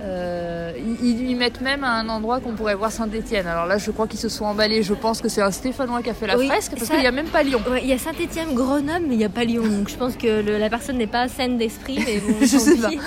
Euh, 0.03 0.72
ils, 1.03 1.29
ils 1.29 1.36
mettent 1.36 1.62
même 1.62 1.84
à 1.84 1.91
un 1.93 2.10
endroit 2.10 2.39
qu'on 2.39 2.53
pourrait 2.53 2.74
voir 2.75 2.91
Saint-Étienne. 2.91 3.46
Alors 3.46 3.65
là, 3.67 3.77
je 3.77 3.91
crois 3.91 4.08
qu'ils 4.08 4.20
se 4.20 4.29
sont 4.29 4.46
emballés. 4.46 4.81
Je 4.81 4.93
pense 4.96 5.22
que 5.22 5.29
c'est 5.29 5.41
un 5.41 5.51
Stéphanois 5.51 6.01
qui 6.01 6.10
a 6.10 6.13
fait 6.15 6.25
la 6.27 6.38
Oui, 6.38 6.48
fresque 6.48 6.74
parce 6.75 6.89
qu'il 6.89 7.00
n'y 7.00 7.05
a 7.08 7.12
même 7.12 7.27
pas 7.27 7.43
Lyon. 7.43 7.62
Ouais, 7.70 7.81
il 7.84 7.89
y 7.89 7.93
a 7.93 7.98
Saint-Etienne, 8.00 8.53
Grenoble, 8.55 9.05
mais 9.08 9.13
il 9.13 9.17
n'y 9.20 9.25
a 9.25 9.29
pas 9.29 9.43
Lyon. 9.43 9.63
Donc 9.67 9.89
je 9.89 9.96
pense 9.96 10.15
que 10.15 10.41
le- 10.41 10.58
la 10.58 10.70
personne 10.70 10.98
n'est 10.98 11.05
pas 11.08 11.27
saine 11.27 11.58
d'esprit. 11.60 12.00
Mais 12.05 12.17
bon, 12.20 12.34
Je 12.41 12.46
sais 12.58 12.77
pas. 12.77 12.89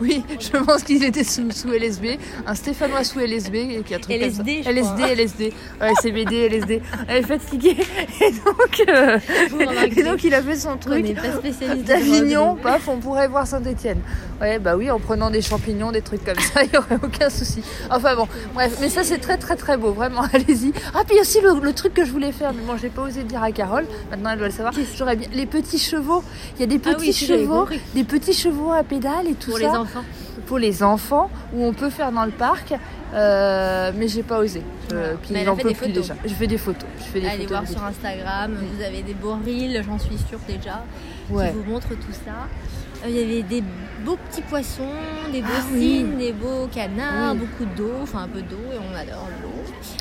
Oui, 0.00 0.24
je 0.40 0.48
pense 0.58 0.82
qu'ils 0.82 1.04
étaient 1.04 1.22
sous, 1.22 1.50
sous 1.52 1.68
LSB. 1.68 2.18
Un 2.46 2.54
Stéphanois 2.56 3.04
sous 3.04 3.20
LSB 3.20 3.84
qui 3.86 3.94
a 3.94 3.98
truc 4.00 4.16
LSD. 4.16 4.62
LSD, 4.66 5.02
LSD. 5.02 5.52
Ouais, 5.80 5.92
CBD, 6.00 6.36
LSD. 6.48 6.82
Elle 7.06 7.18
est 7.18 7.22
fatiguée. 7.26 7.76
Et 8.20 8.30
donc, 8.32 8.88
euh, 8.88 9.18
et 9.96 10.02
donc 10.02 10.24
il 10.24 10.34
a 10.34 10.42
fait 10.42 10.56
son 10.56 10.76
truc. 10.76 11.14
pas 11.14 11.32
spécialiste 11.38 11.82
de 11.84 11.88
D'Avignon, 11.88 12.56
paf, 12.56 12.88
on 12.88 12.96
pourrait 12.98 13.28
voir 13.28 13.46
Saint-Etienne. 13.46 14.00
Ouais, 14.40 14.58
bah 14.58 14.76
oui, 14.76 14.90
en 14.90 14.98
prenant 14.98 15.30
des 15.30 15.42
champignons, 15.42 15.92
des 15.92 16.02
trucs 16.02 16.21
comme 16.22 16.38
ça, 16.38 16.62
il 16.64 16.70
n'y 16.70 16.76
aurait 16.78 16.98
aucun 17.02 17.28
souci. 17.30 17.62
Enfin 17.90 18.14
bon, 18.16 18.26
bref, 18.54 18.76
mais 18.80 18.88
ça 18.88 19.02
c'est 19.04 19.18
très 19.18 19.36
très 19.36 19.56
très 19.56 19.76
beau, 19.76 19.92
vraiment, 19.92 20.22
allez-y. 20.32 20.72
Ah, 20.94 21.02
puis 21.06 21.18
aussi 21.20 21.40
le, 21.40 21.60
le 21.60 21.72
truc 21.72 21.94
que 21.94 22.04
je 22.04 22.10
voulais 22.12 22.32
faire, 22.32 22.52
mais 22.54 22.62
bon, 22.62 22.76
j'ai 22.76 22.88
pas 22.88 23.02
osé 23.02 23.20
le 23.22 23.26
dire 23.28 23.42
à 23.42 23.52
Carole, 23.52 23.86
maintenant 24.10 24.30
elle 24.30 24.38
doit 24.38 24.48
le 24.48 24.52
savoir. 24.54 24.72
J'aurais 24.96 25.16
bien 25.16 25.28
les 25.32 25.46
petits 25.46 25.78
chevaux, 25.78 26.22
il 26.56 26.60
y 26.60 26.64
a 26.64 26.66
des 26.66 26.80
Ah 26.84 26.94
petits 26.94 27.06
oui, 27.08 27.12
chevaux, 27.12 27.66
des 27.94 28.04
petits 28.04 28.32
chevaux 28.34 28.72
à 28.72 28.82
pédales 28.82 29.26
et 29.28 29.34
tout 29.34 29.50
Pour 29.50 29.58
ça. 29.58 29.64
les 29.64 29.70
enfants. 29.76 30.04
Pour 30.46 30.58
les 30.58 30.82
enfants, 30.82 31.30
où 31.54 31.64
on 31.64 31.72
peut 31.72 31.90
faire 31.90 32.10
dans 32.10 32.24
le 32.24 32.30
parc, 32.30 32.74
euh, 33.14 33.92
mais 33.96 34.08
j'ai 34.08 34.22
pas 34.22 34.38
osé. 34.38 34.62
Puis 35.22 35.44
j'en 35.44 35.56
peux 35.56 35.72
plus 35.72 35.92
déjà. 35.92 36.14
Je 36.24 36.34
fais 36.34 36.46
des 36.46 36.58
photos. 36.58 36.88
Je 36.98 37.04
fais 37.04 37.20
des 37.20 37.26
Allez 37.28 37.42
photos 37.44 37.58
voir 37.58 37.68
sur 37.68 37.84
Instagram, 37.84 38.52
vous 38.54 38.82
avez 38.82 39.02
des 39.02 39.14
beaux 39.14 39.36
reels, 39.46 39.82
j'en 39.86 39.98
suis 39.98 40.18
sûre 40.28 40.38
déjà, 40.48 40.82
Ouais. 41.30 41.50
qui 41.50 41.56
vous 41.56 41.70
montrent 41.70 41.88
tout 41.90 42.12
ça. 42.12 42.32
Euh, 43.04 43.08
Il 43.08 43.16
y 43.16 43.22
avait 43.22 43.42
des 43.42 43.62
beaux 44.04 44.16
petits 44.30 44.42
poissons, 44.42 44.88
des 45.32 45.40
beaux 45.42 45.48
Ah 45.56 45.62
oui. 45.72 45.80
cygnes, 45.80 46.18
des 46.18 46.32
beaux 46.32 46.66
canards, 46.72 47.32
Oui. 47.34 47.38
beaucoup 47.40 47.64
d'eau, 47.76 47.92
enfin 48.02 48.22
un 48.24 48.28
peu 48.28 48.42
d'eau 48.42 48.56
et 48.72 48.78
on 48.78 48.94
adore 48.96 49.28
l'eau. 49.42 49.48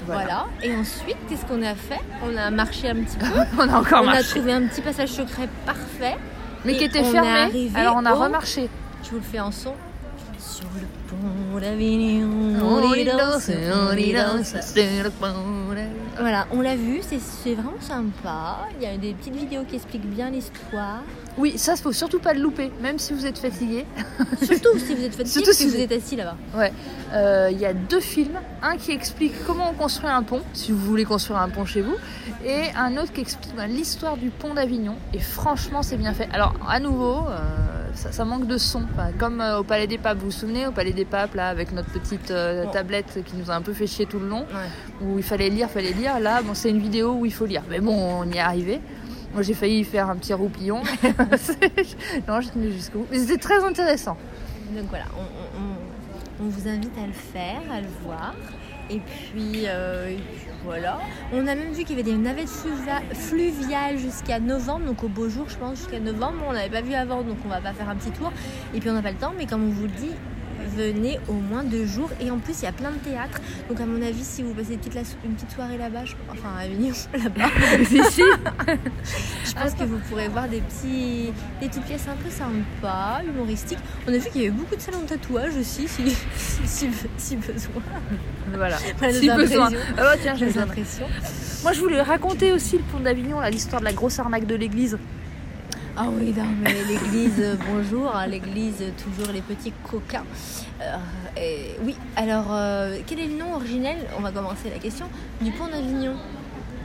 Voilà. 0.06 0.22
Voilà. 0.24 0.46
Et 0.64 0.76
ensuite, 0.76 1.18
qu'est-ce 1.30 1.46
qu'on 1.46 1.62
a 1.64 1.76
fait? 1.76 2.00
On 2.24 2.36
a 2.38 2.50
marché 2.52 2.90
un 2.90 2.96
petit 2.96 3.18
peu. 3.18 3.26
on 3.60 3.70
a 3.70 3.80
encore 3.80 4.04
on 4.04 4.08
a 4.10 4.22
trouvé 4.24 4.54
un 4.54 4.68
petit 4.68 4.82
passage 4.82 5.10
secret 5.10 5.48
parfait. 5.66 6.18
Mais 6.66 6.76
qui 6.76 6.84
était 6.84 7.00
on 7.00 7.04
est 7.10 7.12
fermé. 7.12 7.30
arrivé 7.30 7.80
Alors 7.80 7.96
on 7.98 8.06
a 8.06 8.14
au- 8.14 8.20
remarché. 8.20 8.70
Je 9.04 9.10
vous 9.10 9.16
le 9.18 9.22
fais 9.24 9.40
en 9.40 9.52
son. 9.52 9.74
Sur 10.52 10.66
le 10.76 10.88
pont 11.08 11.60
d'Avignon, 11.60 12.28
On 12.62 12.94
y 12.94 13.06
danse, 13.06 13.50
on 13.50 13.96
y 13.96 14.12
danse. 14.12 14.54
danse. 14.54 14.74
Voilà, 16.20 16.46
on 16.52 16.60
l'a 16.60 16.76
vu, 16.76 17.00
c'est 17.02 17.20
c'est 17.22 17.54
vraiment 17.54 17.80
sympa. 17.80 18.68
Il 18.78 18.84
y 18.84 18.86
a 18.86 18.98
des 18.98 19.14
petites 19.14 19.36
vidéos 19.36 19.64
qui 19.64 19.76
expliquent 19.78 20.10
bien 20.10 20.30
l'histoire. 20.30 21.04
Oui, 21.38 21.58
ça, 21.58 21.78
faut 21.78 21.94
surtout 21.94 22.20
pas 22.20 22.34
le 22.34 22.42
louper, 22.42 22.70
même 22.82 23.00
si 23.00 23.14
vous 23.14 23.26
êtes 23.26 23.38
fatigué. 23.38 23.86
Surtout 24.42 24.78
si 24.78 24.94
vous 24.94 25.04
êtes 25.04 25.16
fatigué, 25.16 25.30
Surtout 25.30 25.54
si 25.54 25.68
vous 25.68 25.78
êtes 25.78 25.92
assis 25.94 26.18
là-bas. 26.18 26.36
Ouais. 26.58 26.74
Euh, 27.14 27.48
Il 27.52 27.58
y 27.60 27.66
a 27.66 27.74
deux 27.74 28.02
films. 28.02 28.38
Un 28.62 28.76
qui 28.76 28.92
explique 28.92 29.34
comment 29.48 29.70
on 29.72 29.74
construit 29.74 30.10
un 30.10 30.24
pont, 30.24 30.42
si 30.54 30.74
vous 30.74 30.80
voulez 30.80 31.06
construire 31.06 31.40
un 31.40 31.48
pont 31.50 31.64
chez 31.66 31.82
vous, 31.82 31.96
et 32.46 32.64
un 32.78 32.98
autre 32.98 33.14
qui 33.14 33.22
explique 33.22 33.56
ben, 33.56 33.68
l'histoire 33.68 34.18
du 34.18 34.30
pont 34.30 34.54
d'Avignon. 34.54 34.96
Et 35.14 35.20
franchement, 35.20 35.82
c'est 35.82 35.98
bien 35.98 36.14
fait. 36.14 36.28
Alors, 36.34 36.54
à 36.68 36.82
nouveau, 36.82 37.26
euh, 37.30 37.81
ça, 37.94 38.12
ça 38.12 38.26
manque 38.26 38.48
de 38.48 38.58
son. 38.58 38.84
Enfin, 38.94 39.12
comme 39.18 39.42
euh, 39.42 39.60
au 39.60 39.64
Palais 39.64 39.88
des 39.88 39.98
Papes, 39.98 40.18
vous 40.20 40.26
vous 40.26 40.32
souvenez, 40.32 40.68
au 40.68 40.72
Palais 40.72 40.94
des 40.94 41.06
Papes, 41.06 41.36
là, 41.36 41.50
avec 41.50 41.72
notre 41.72 41.90
petite 41.90 42.32
euh, 42.32 42.66
tablette 42.72 43.20
qui 43.26 43.36
nous 43.36 43.50
a 43.52 43.56
un 43.56 43.62
peu 43.62 43.74
fait 43.74 43.88
chier 43.88 44.06
tout 44.06 44.20
le 44.20 44.28
long, 44.28 44.42
Ouais. 44.42 45.06
où 45.06 45.18
il 45.18 45.24
fallait 45.24 45.50
lire, 45.50 45.70
fallait 45.70 45.94
lire. 45.94 46.20
Là, 46.20 46.42
bon, 46.42 46.54
c'est 46.54 46.70
une 46.70 46.80
vidéo 46.80 47.14
où 47.14 47.26
il 47.26 47.34
faut 47.34 47.46
lire. 47.46 47.64
Mais 47.70 47.80
bon, 47.80 47.94
on 47.96 48.26
y 48.32 48.38
est 48.38 48.40
arrivé. 48.40 48.80
Moi, 49.34 49.44
j'ai 49.44 49.54
failli 49.54 49.84
faire 49.84 50.10
un 50.10 50.16
petit 50.18 50.34
roupillon. 50.34 50.82
non, 52.28 52.42
j'ai 52.42 52.50
tenu 52.50 52.72
jusqu'au 52.72 53.00
bout. 53.00 53.08
Mais 53.12 53.20
c'était 53.20 53.38
très 53.38 53.64
intéressant. 53.64 54.18
Donc 54.76 54.86
voilà, 54.90 55.06
on, 55.18 55.22
on- 55.22 55.64
on- 55.64 56.46
on 56.46 56.50
vous 56.50 56.68
invite 56.68 56.98
à 56.98 57.06
le 57.08 57.14
faire, 57.14 57.62
à 57.72 57.82
le 57.82 57.88
voir. 58.04 58.34
Et 58.90 59.00
puis, 59.00 59.64
euh, 59.68 60.10
et 60.10 60.16
puis 60.16 60.48
voilà. 60.66 61.00
On 61.34 61.48
a 61.48 61.56
même 61.56 61.72
vu 61.72 61.84
qu'il 61.84 61.98
y 61.98 62.02
avait 62.02 62.12
des 62.12 62.18
navettes 62.18 62.50
fluvia- 62.50 63.02
fluviales 63.14 63.98
jusqu'à 63.98 64.40
novembre, 64.40 64.86
donc 64.86 65.04
au 65.04 65.08
beau 65.08 65.30
jour, 65.30 65.46
je 65.50 65.58
pense, 65.58 65.78
jusqu'à 65.78 66.00
novembre. 66.00 66.44
On 66.48 66.54
n'avait 66.54 66.70
pas 66.70 66.82
vu 66.82 66.94
avant, 66.94 67.24
donc 67.24 67.38
on 67.46 67.50
va 67.50 67.62
pas 67.62 67.74
faire 67.74 67.90
un 67.90 67.96
petit 67.96 68.12
tour. 68.12 68.32
Et 68.74 68.80
puis 68.80 68.90
on 68.90 68.94
n'a 68.94 69.02
pas 69.02 69.12
le 69.12 69.18
temps, 69.18 69.34
mais 69.38 69.46
comme 69.46 69.64
on 69.64 69.72
vous 69.72 69.84
le 69.84 69.90
dit, 69.90 70.12
venez 70.78 71.20
au 71.28 71.34
moins 71.34 71.64
deux 71.64 71.86
jours. 71.86 72.10
Et 72.20 72.32
en 72.32 72.38
plus, 72.40 72.60
il 72.62 72.66
y 72.66 72.68
a 72.68 72.72
plein 72.72 72.92
de 72.92 72.98
théâtres. 72.98 73.40
Donc 73.70 73.80
à 73.80 73.86
mon 73.86 74.02
avis, 74.02 74.24
si 74.24 74.44
vous 74.44 74.54
passez 74.54 74.78
toute 74.78 74.94
la 74.96 75.04
so- 75.04 75.16
une 75.26 75.34
petite 75.34 75.52
soirée 75.52 75.78
là-bas, 75.78 76.06
je- 76.06 76.14
enfin 76.32 76.50
à 76.58 76.62
Avignon, 76.64 76.94
là-bas, 77.14 77.50
je 79.46 79.54
pense 79.54 79.74
que 79.74 79.84
vous 79.84 79.98
pourrez 80.10 80.28
voir 80.28 80.48
des 80.48 80.62
petits, 80.62 81.32
des 81.60 81.68
petites 81.68 81.84
pièces 81.86 82.08
un 82.08 82.16
peu 82.16 82.30
sympas, 82.30 83.22
humoristiques. 83.28 83.80
On 84.08 84.14
a 84.14 84.18
vu 84.18 84.30
qu'il 84.30 84.42
y 84.42 84.48
avait 84.48 84.56
beaucoup 84.56 84.76
de 84.76 84.82
salons 84.82 85.02
de 85.02 85.08
tatouage 85.08 85.56
aussi, 85.60 85.88
si, 85.88 86.04
si, 86.36 86.68
si- 86.68 86.90
si 87.18 87.36
besoin. 87.36 87.82
Voilà. 88.54 88.78
Voilà, 88.98 89.14
si 89.14 89.30
besoin. 89.30 89.70
Ah 89.98 90.02
bah 90.02 90.14
tiens, 90.22 90.36
je 90.36 90.46
Nos 90.46 90.52
les 90.52 90.58
ai. 90.58 90.62
impressions. 90.62 91.08
Moi, 91.64 91.74
je 91.74 91.80
voulais 91.80 92.02
raconter 92.02 92.52
aussi 92.54 92.78
le 92.78 92.84
pont 92.84 93.00
d'Avignon, 93.00 93.40
l'histoire 93.52 93.82
de 93.82 93.86
la 93.86 93.94
grosse 93.94 94.18
arnaque 94.20 94.48
de 94.48 94.56
l'église. 94.56 94.98
Ah 95.98 96.06
oui, 96.10 96.34
non, 96.38 96.46
mais 96.64 96.74
l'église, 96.88 97.40
euh, 97.40 97.56
bonjour, 97.70 98.16
hein, 98.16 98.26
l'église, 98.28 98.82
toujours 99.04 99.32
les 99.34 99.42
petits 99.42 99.74
coquins. 99.84 100.24
Euh, 100.82 100.96
et 101.38 101.76
oui, 101.84 101.96
alors, 102.16 102.46
euh, 102.52 102.98
quel 103.06 103.20
est 103.20 103.28
le 103.28 103.38
nom 103.38 103.56
originel? 103.56 103.98
On 104.18 104.22
va 104.22 104.32
commencer 104.32 104.70
la 104.74 104.80
question. 104.80 105.06
Du 105.42 105.52
pont 105.52 105.68
d'Avignon. 105.68 106.14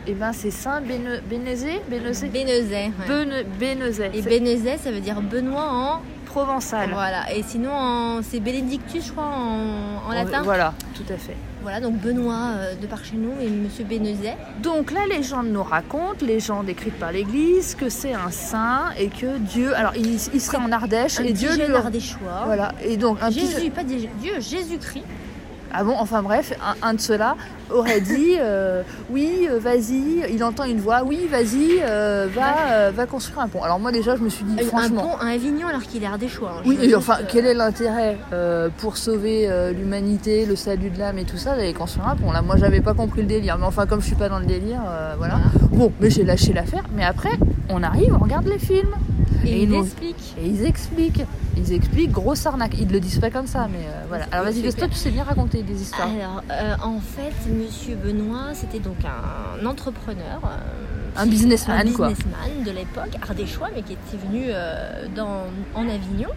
Et 0.09 0.13
ben, 0.13 0.33
c'est 0.33 0.51
Saint 0.51 0.81
Bénezet. 0.81 1.81
ouais. 1.89 3.07
Bene- 3.09 3.45
Bénézet. 3.59 4.11
Et 4.15 4.23
Bénezet, 4.23 4.77
ça 4.79 4.91
veut 4.91 5.01
dire 5.01 5.21
Benoît 5.21 5.69
en. 5.73 6.01
Provençal. 6.37 6.91
Voilà. 6.93 7.33
Et 7.35 7.43
sinon, 7.43 8.21
c'est 8.23 8.41
Bénédictus, 8.41 9.07
je 9.07 9.13
crois, 9.13 9.25
en, 9.25 10.09
en 10.09 10.13
latin. 10.13 10.43
Voilà, 10.43 10.75
tout 10.95 11.11
à 11.13 11.17
fait. 11.17 11.37
Voilà, 11.63 11.81
donc 11.81 11.95
Benoît 11.97 12.51
euh, 12.59 12.75
de 12.81 12.87
par 12.87 13.05
chez 13.05 13.17
nous 13.17 13.33
et 13.41 13.49
Monsieur 13.49 13.85
Bénezet. 13.85 14.37
Donc 14.63 14.93
la 14.93 15.07
légende 15.07 15.49
nous 15.49 15.63
raconte, 15.65 16.23
légende 16.23 16.69
écrite 16.69 16.95
par 16.99 17.11
l'Église, 17.11 17.75
que 17.75 17.89
c'est 17.89 18.13
un 18.15 18.31
saint 18.31 18.91
et 18.99 19.09
que 19.09 19.39
Dieu, 19.39 19.75
alors 19.75 19.93
il, 19.97 20.15
il 20.15 20.41
serait 20.41 20.59
en 20.59 20.71
Ardèche 20.71 21.19
Un 21.19 21.25
et 21.25 21.33
Dieu 21.33 21.51
lui 21.57 22.01
choix. 22.01 22.43
voilà 22.45 22.73
et 22.85 22.97
donc 22.97 23.19
un 23.21 23.29
petit- 23.29 23.41
Jésus, 23.41 23.71
pas 23.71 23.83
Dieu, 23.83 23.99
Jésus-Christ. 24.39 25.05
Ah 25.73 25.85
bon, 25.85 25.95
enfin 25.99 26.23
bref, 26.23 26.53
un, 26.83 26.89
un 26.89 26.95
de 26.95 27.01
ceux-là 27.01 27.37
aurait 27.71 28.01
dit 28.01 28.37
euh, 28.39 28.83
oui, 29.11 29.47
euh, 29.51 29.59
vas-y, 29.59 30.23
il 30.33 30.43
entend 30.45 30.65
une 30.65 30.79
voix, 30.81 31.03
oui, 31.05 31.27
vas-y, 31.31 31.81
euh, 31.83 32.29
va, 32.35 32.91
va 32.93 33.07
construire 33.07 33.41
un 33.41 33.49
pont. 33.49 33.63
Alors 33.63 33.79
moi 33.81 33.91
déjà, 33.93 34.17
je 34.17 34.23
me 34.23 34.29
suis 34.29 34.45
dit, 34.45 34.57
Un 34.63 34.67
franchement, 34.67 35.03
pont 35.03 35.17
à 35.27 35.31
Avignon 35.33 35.67
alors 35.69 35.83
qu'il 35.83 36.03
est 36.03 36.07
ardéchois. 36.07 36.53
hein. 36.59 36.63
oui, 36.65 36.79
et 36.81 36.95
enfin, 36.95 37.17
quel 37.29 37.45
est 37.47 37.55
l'intérêt 37.55 38.17
pour 38.79 38.97
sauver 38.97 39.49
l'humanité, 39.77 40.47
le 40.47 40.57
salut 40.57 40.91
de 40.91 40.99
l'âme 40.99 41.19
et 41.19 41.25
tout 41.25 41.37
ça, 41.37 41.57
d'aller 41.57 41.75
construire 41.75 42.09
un 42.09 42.17
pont? 42.17 42.31
Là, 42.33 42.43
moi, 42.43 42.57
j'avais 42.57 42.81
pas 42.81 42.95
compris 42.95 43.23
le 43.23 43.27
délire, 43.29 43.59
mais 43.59 43.67
enfin, 43.67 43.87
comme 43.87 44.01
je 44.01 44.07
suis 44.07 44.15
pas 44.17 44.29
dans 44.29 44.39
le 44.39 44.47
délire, 44.47 44.81
voilà. 45.19 45.37
Bon, 45.73 45.93
mais 46.01 46.11
j'ai 46.11 46.25
lâché 46.25 46.53
l'affaire. 46.53 46.85
Mais 46.95 47.05
après, 47.05 47.33
on 47.69 47.83
arrive, 47.83 48.15
on 48.15 48.23
regarde 48.23 48.47
les 48.47 48.59
films 48.59 48.95
Et, 49.47 49.51
Et 49.61 49.63
il 49.63 49.69
nous- 49.71 49.83
explique. 49.85 50.35
et 50.41 50.47
ils 50.47 50.65
expliquent, 50.65 51.23
ils 51.57 51.73
expliquent 51.73 52.11
grosse 52.11 52.45
arnaque. 52.47 52.77
Ils 52.79 52.89
le 52.91 53.01
disent 53.01 53.21
pas 53.21 53.31
comme 53.31 53.47
ça, 53.47 53.69
mais 53.71 53.87
euh, 53.87 54.05
voilà. 54.09 54.27
Alors 54.33 54.45
vas-y, 54.47 54.63
toi, 54.75 54.89
tu 54.89 54.95
sais 54.97 55.11
bien 55.11 55.25
raconter 55.25 55.63
des 55.63 55.81
histoires. 55.81 56.09
Alors, 56.09 56.43
euh, 56.51 56.75
en 56.83 57.01
fait, 57.01 57.35
Monsieur 57.51 57.97
Benoît, 57.97 58.55
c'était 58.55 58.81
donc 58.81 58.97
un 59.05 59.65
entrepreneur. 59.67 60.41
euh, 60.45 61.06
Un 61.19 61.27
businessman, 61.27 61.89
un 61.89 61.93
quoi. 61.93 62.09
businessman 62.09 62.63
de 62.65 62.71
l'époque, 62.71 63.17
ardéchois, 63.27 63.69
mais 63.75 63.83
qui 63.83 63.95
était 63.95 64.17
venu 64.27 64.47
euh, 64.49 65.07
dans, 65.15 65.45
en 65.75 65.89
Avignon. 65.89 66.29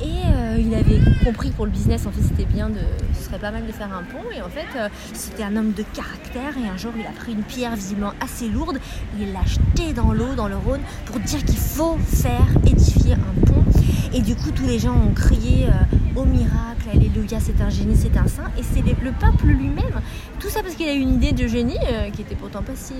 Et 0.00 0.04
euh, 0.04 0.56
il 0.58 0.74
avait 0.74 1.00
compris 1.24 1.50
que 1.50 1.56
pour 1.56 1.66
le 1.66 1.72
business, 1.72 2.06
en 2.06 2.10
fait, 2.10 2.22
c'était 2.22 2.44
bien 2.44 2.70
de. 2.70 2.78
Ce 3.14 3.24
serait 3.24 3.38
pas 3.38 3.50
mal 3.50 3.66
de 3.66 3.72
faire 3.72 3.92
un 3.92 4.02
pont. 4.02 4.30
Et 4.34 4.40
en 4.40 4.48
fait, 4.48 4.66
euh, 4.76 4.88
c'était 5.12 5.42
un 5.42 5.56
homme 5.56 5.72
de 5.72 5.82
caractère. 5.94 6.56
Et 6.56 6.68
un 6.68 6.76
jour, 6.76 6.92
il 6.96 7.06
a 7.06 7.10
pris 7.10 7.32
une 7.32 7.42
pierre 7.42 7.74
visiblement 7.76 8.12
assez 8.20 8.48
lourde. 8.48 8.78
Il 9.18 9.32
l'a 9.32 9.44
jetée 9.44 9.92
dans 9.92 10.12
l'eau, 10.12 10.34
dans 10.36 10.48
le 10.48 10.56
Rhône, 10.56 10.80
pour 11.06 11.18
dire 11.20 11.44
qu'il 11.44 11.58
faut 11.58 11.98
faire 12.06 12.46
édifier 12.66 13.14
un 13.14 13.46
pont. 13.46 13.64
Et 14.12 14.20
du 14.20 14.36
coup, 14.36 14.52
tous 14.52 14.66
les 14.66 14.78
gens 14.78 14.94
ont 14.94 15.12
crié 15.12 15.68
au 16.16 16.24
miracle, 16.24 16.88
alléluia, 16.92 17.38
c'est 17.40 17.60
un 17.60 17.70
génie, 17.70 17.96
c'est 17.96 18.16
un 18.16 18.26
saint. 18.26 18.50
Et 18.58 18.62
c'est 18.62 18.80
le 18.80 19.12
peuple 19.12 19.46
lui-même. 19.46 20.00
Tout 20.40 20.48
ça 20.48 20.62
parce 20.62 20.74
qu'il 20.74 20.88
a 20.88 20.94
eu 20.94 21.00
une 21.00 21.14
idée 21.14 21.32
de 21.32 21.46
génie, 21.46 21.78
qui 22.12 22.22
était 22.22 22.34
pourtant 22.34 22.62
pas 22.62 22.74
si 22.74 22.94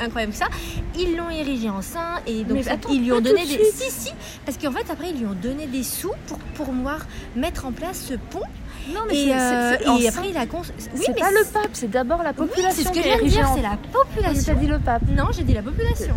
incroyable 0.00 0.32
que 0.32 0.38
ça. 0.38 0.46
Ils 0.98 1.16
l'ont 1.16 1.30
érigé 1.30 1.68
en 1.70 1.82
saint 1.82 2.20
et 2.26 2.44
donc 2.44 2.58
Mais 2.58 2.68
attends, 2.68 2.90
ils 2.90 3.02
lui 3.02 3.12
ont 3.12 3.20
donné 3.20 3.44
des. 3.44 3.58
Si, 3.72 3.90
si, 3.90 4.12
parce 4.44 4.58
qu'en 4.58 4.72
fait, 4.72 4.90
après, 4.90 5.10
ils 5.10 5.18
lui 5.18 5.26
ont 5.26 5.36
donné 5.40 5.66
des 5.66 5.82
sous 5.82 6.12
pour, 6.26 6.38
pouvoir 6.66 7.06
mettre 7.36 7.66
en 7.66 7.72
place 7.72 8.00
ce 8.08 8.14
pont. 8.14 8.40
Non, 8.92 9.00
Et, 9.10 9.32
euh, 9.32 9.76
et 9.78 9.84
saint, 10.02 10.08
après, 10.08 10.28
il 10.30 10.36
a. 10.36 10.46
cons- 10.46 10.60
Oui, 10.60 11.02
c'est 11.06 11.08
mais 11.14 11.20
pas 11.20 11.30
le 11.30 11.44
pape, 11.52 11.70
c'est 11.72 11.90
d'abord 11.90 12.22
la 12.22 12.30
oui, 12.30 12.36
population. 12.36 12.70
c'est 12.82 12.88
ce 12.88 12.92
que 12.92 12.98
est 13.06 13.12
érigée 13.12 13.36
dire, 13.36 13.48
c'est 13.54 13.62
la 13.62 13.70
Mais 13.70 13.88
population. 13.92 14.42
t'as 14.54 14.60
dit 14.60 14.66
le 14.66 14.78
pape. 14.78 15.02
Non, 15.16 15.24
j'ai 15.32 15.42
dit 15.42 15.54
la 15.54 15.62
population. 15.62 16.14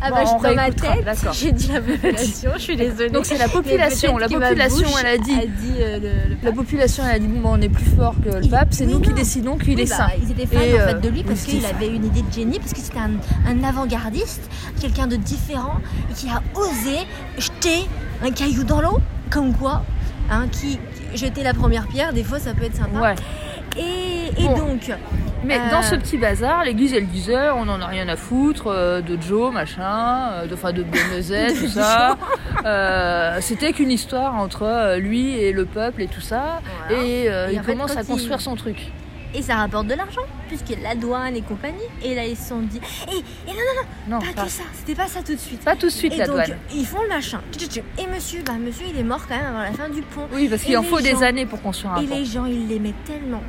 Ah 0.00 0.10
Bon, 0.10 0.16
bah, 0.16 0.22
je- 0.24 0.30
on 0.30 0.42
dans 0.42 0.54
ma 0.54 0.70
tête, 0.70 1.18
j'ai 1.32 1.52
dit 1.52 1.68
la 1.72 1.80
population, 1.80 2.50
je 2.54 2.60
suis 2.60 2.76
désolée. 2.76 3.10
Donc 3.10 3.26
c'est 3.26 3.36
la 3.38 3.48
population. 3.48 4.16
La 4.16 4.28
population, 4.28 4.86
elle 5.00 5.06
a 5.06 5.18
dit. 5.18 5.32
a 5.34 5.46
dit 5.46 5.72
euh, 5.80 5.98
le, 5.98 6.08
le 6.30 6.36
La 6.42 6.52
population, 6.52 7.02
elle 7.08 7.16
a 7.16 7.18
dit 7.18 7.26
bon, 7.26 7.50
on 7.54 7.60
est 7.60 7.68
plus 7.68 7.84
fort 7.96 8.14
que 8.24 8.36
le 8.36 8.48
pape, 8.48 8.68
c'est 8.70 8.86
oui, 8.86 8.92
nous 8.92 9.00
qui 9.00 9.12
décidons 9.12 9.56
qu'il 9.58 9.74
Oui, 9.74 9.82
est 9.82 9.88
bah, 9.90 9.96
saint. 9.96 10.08
Ils 10.22 10.30
étaient 10.30 10.46
fans 10.46 10.62
Et, 10.62 10.74
en 10.74 10.76
euh, 10.82 10.88
fait 10.88 11.00
de 11.00 11.08
lui 11.08 11.24
parce 11.24 11.42
qu'il 11.42 11.64
avait 11.66 11.88
une 11.88 12.04
idée 12.04 12.22
de 12.22 12.32
génie, 12.32 12.58
parce 12.60 12.72
que 12.72 12.80
c'était 12.80 12.98
un, 12.98 13.10
un 13.50 13.64
avant-gardiste, 13.64 14.48
quelqu'un 14.80 15.06
de 15.08 15.16
différent 15.16 15.80
et 16.10 16.14
qui 16.14 16.28
a 16.28 16.42
osé 16.54 16.98
jeter 17.38 17.86
un 18.22 18.30
caillou 18.30 18.62
dans 18.64 18.80
l'eau, 18.80 18.98
comme 19.30 19.52
quoi, 19.52 19.82
hein, 20.30 20.46
qui 20.52 20.78
jeter 21.14 21.42
la 21.42 21.54
première 21.54 21.88
pierre, 21.88 22.12
des 22.12 22.22
fois 22.22 22.38
ça 22.38 22.52
peut 22.54 22.64
être 22.64 22.76
sympa. 22.76 23.00
Ouais. 23.00 23.14
Et, 23.76 24.17
et 24.36 24.42
Bon. 24.44 24.56
donc, 24.58 24.92
Mais 25.44 25.56
Euh, 25.58 25.70
dans 25.70 25.82
ce 25.82 25.94
petit 25.94 26.18
bazar, 26.18 26.64
l'église 26.64 26.92
elle 26.94 27.06
disait 27.06 27.50
on 27.50 27.68
en 27.68 27.80
a 27.80 27.86
rien 27.86 28.08
à 28.08 28.16
foutre 28.16 28.66
euh, 28.66 29.00
de 29.00 29.16
Joe, 29.20 29.52
machin, 29.52 30.30
euh, 30.32 30.46
de, 30.46 30.54
enfin 30.54 30.72
de 30.72 30.82
Benezet, 30.82 31.52
tout 31.60 31.68
ça. 31.68 32.16
Euh, 32.64 33.38
C'était 33.40 33.72
qu'une 33.72 33.90
histoire 33.90 34.34
entre 34.34 34.62
euh, 34.64 34.96
lui 34.98 35.32
et 35.38 35.52
le 35.52 35.64
peuple 35.64 36.02
et 36.02 36.08
tout 36.08 36.20
ça. 36.20 36.60
Voilà. 36.88 37.02
Et, 37.04 37.28
euh, 37.28 37.48
Et 37.50 37.54
il 37.54 37.60
fait, 37.62 37.72
commence 37.72 37.96
à 37.96 38.00
il- 38.02 38.06
construire 38.06 38.40
son 38.40 38.56
truc. 38.56 38.90
Et 39.34 39.42
ça 39.42 39.56
rapporte 39.56 39.86
de 39.86 39.92
l'argent, 39.94 40.22
puisque 40.48 40.74
la 40.82 40.94
douane 40.94 41.36
et 41.36 41.42
compagnie. 41.42 41.76
Et 42.02 42.14
là, 42.14 42.24
ils 42.24 42.34
se 42.34 42.48
sont 42.48 42.60
dit, 42.60 42.80
et, 43.12 43.16
et 43.50 43.52
non, 43.52 43.58
non, 43.76 43.82
non, 44.08 44.26
Non, 44.26 44.32
pas, 44.34 44.44
que 44.44 44.48
ça, 44.48 44.62
c'était 44.72 44.94
pas 44.94 45.06
ça 45.06 45.20
tout 45.22 45.34
de 45.34 45.38
suite. 45.38 45.62
pas 45.62 45.76
tout 45.76 45.84
de 45.86 45.92
suite 45.92 46.14
et 46.14 46.16
la 46.16 46.26
donc, 46.26 46.36
douane. 46.36 46.56
ils 46.74 46.86
font 46.86 47.02
le 47.02 47.08
machin. 47.10 47.40
Et 47.98 48.06
monsieur, 48.06 48.40
bah, 48.42 48.54
monsieur, 48.58 48.86
il 48.90 48.98
est 48.98 49.02
mort 49.04 49.20
quand 49.28 49.36
même 49.36 49.44
avant 49.46 49.58
la 49.64 49.72
fin 49.72 49.90
du 49.90 50.00
pont. 50.00 50.22
Oui, 50.32 50.48
parce 50.48 50.62
qu'il 50.62 50.72
Et 50.72 50.76
en 50.78 50.82
faut 50.82 51.00
des 51.02 51.22
années 51.22 51.44
pour 51.44 51.60
construire 51.60 51.92
un 51.92 52.00
Et 52.00 52.06
pont. 52.06 52.14
les 52.16 52.24
gens, 52.24 52.46
ils 52.46 52.68
l'aimaient 52.68 52.94
tellement. 53.04 53.42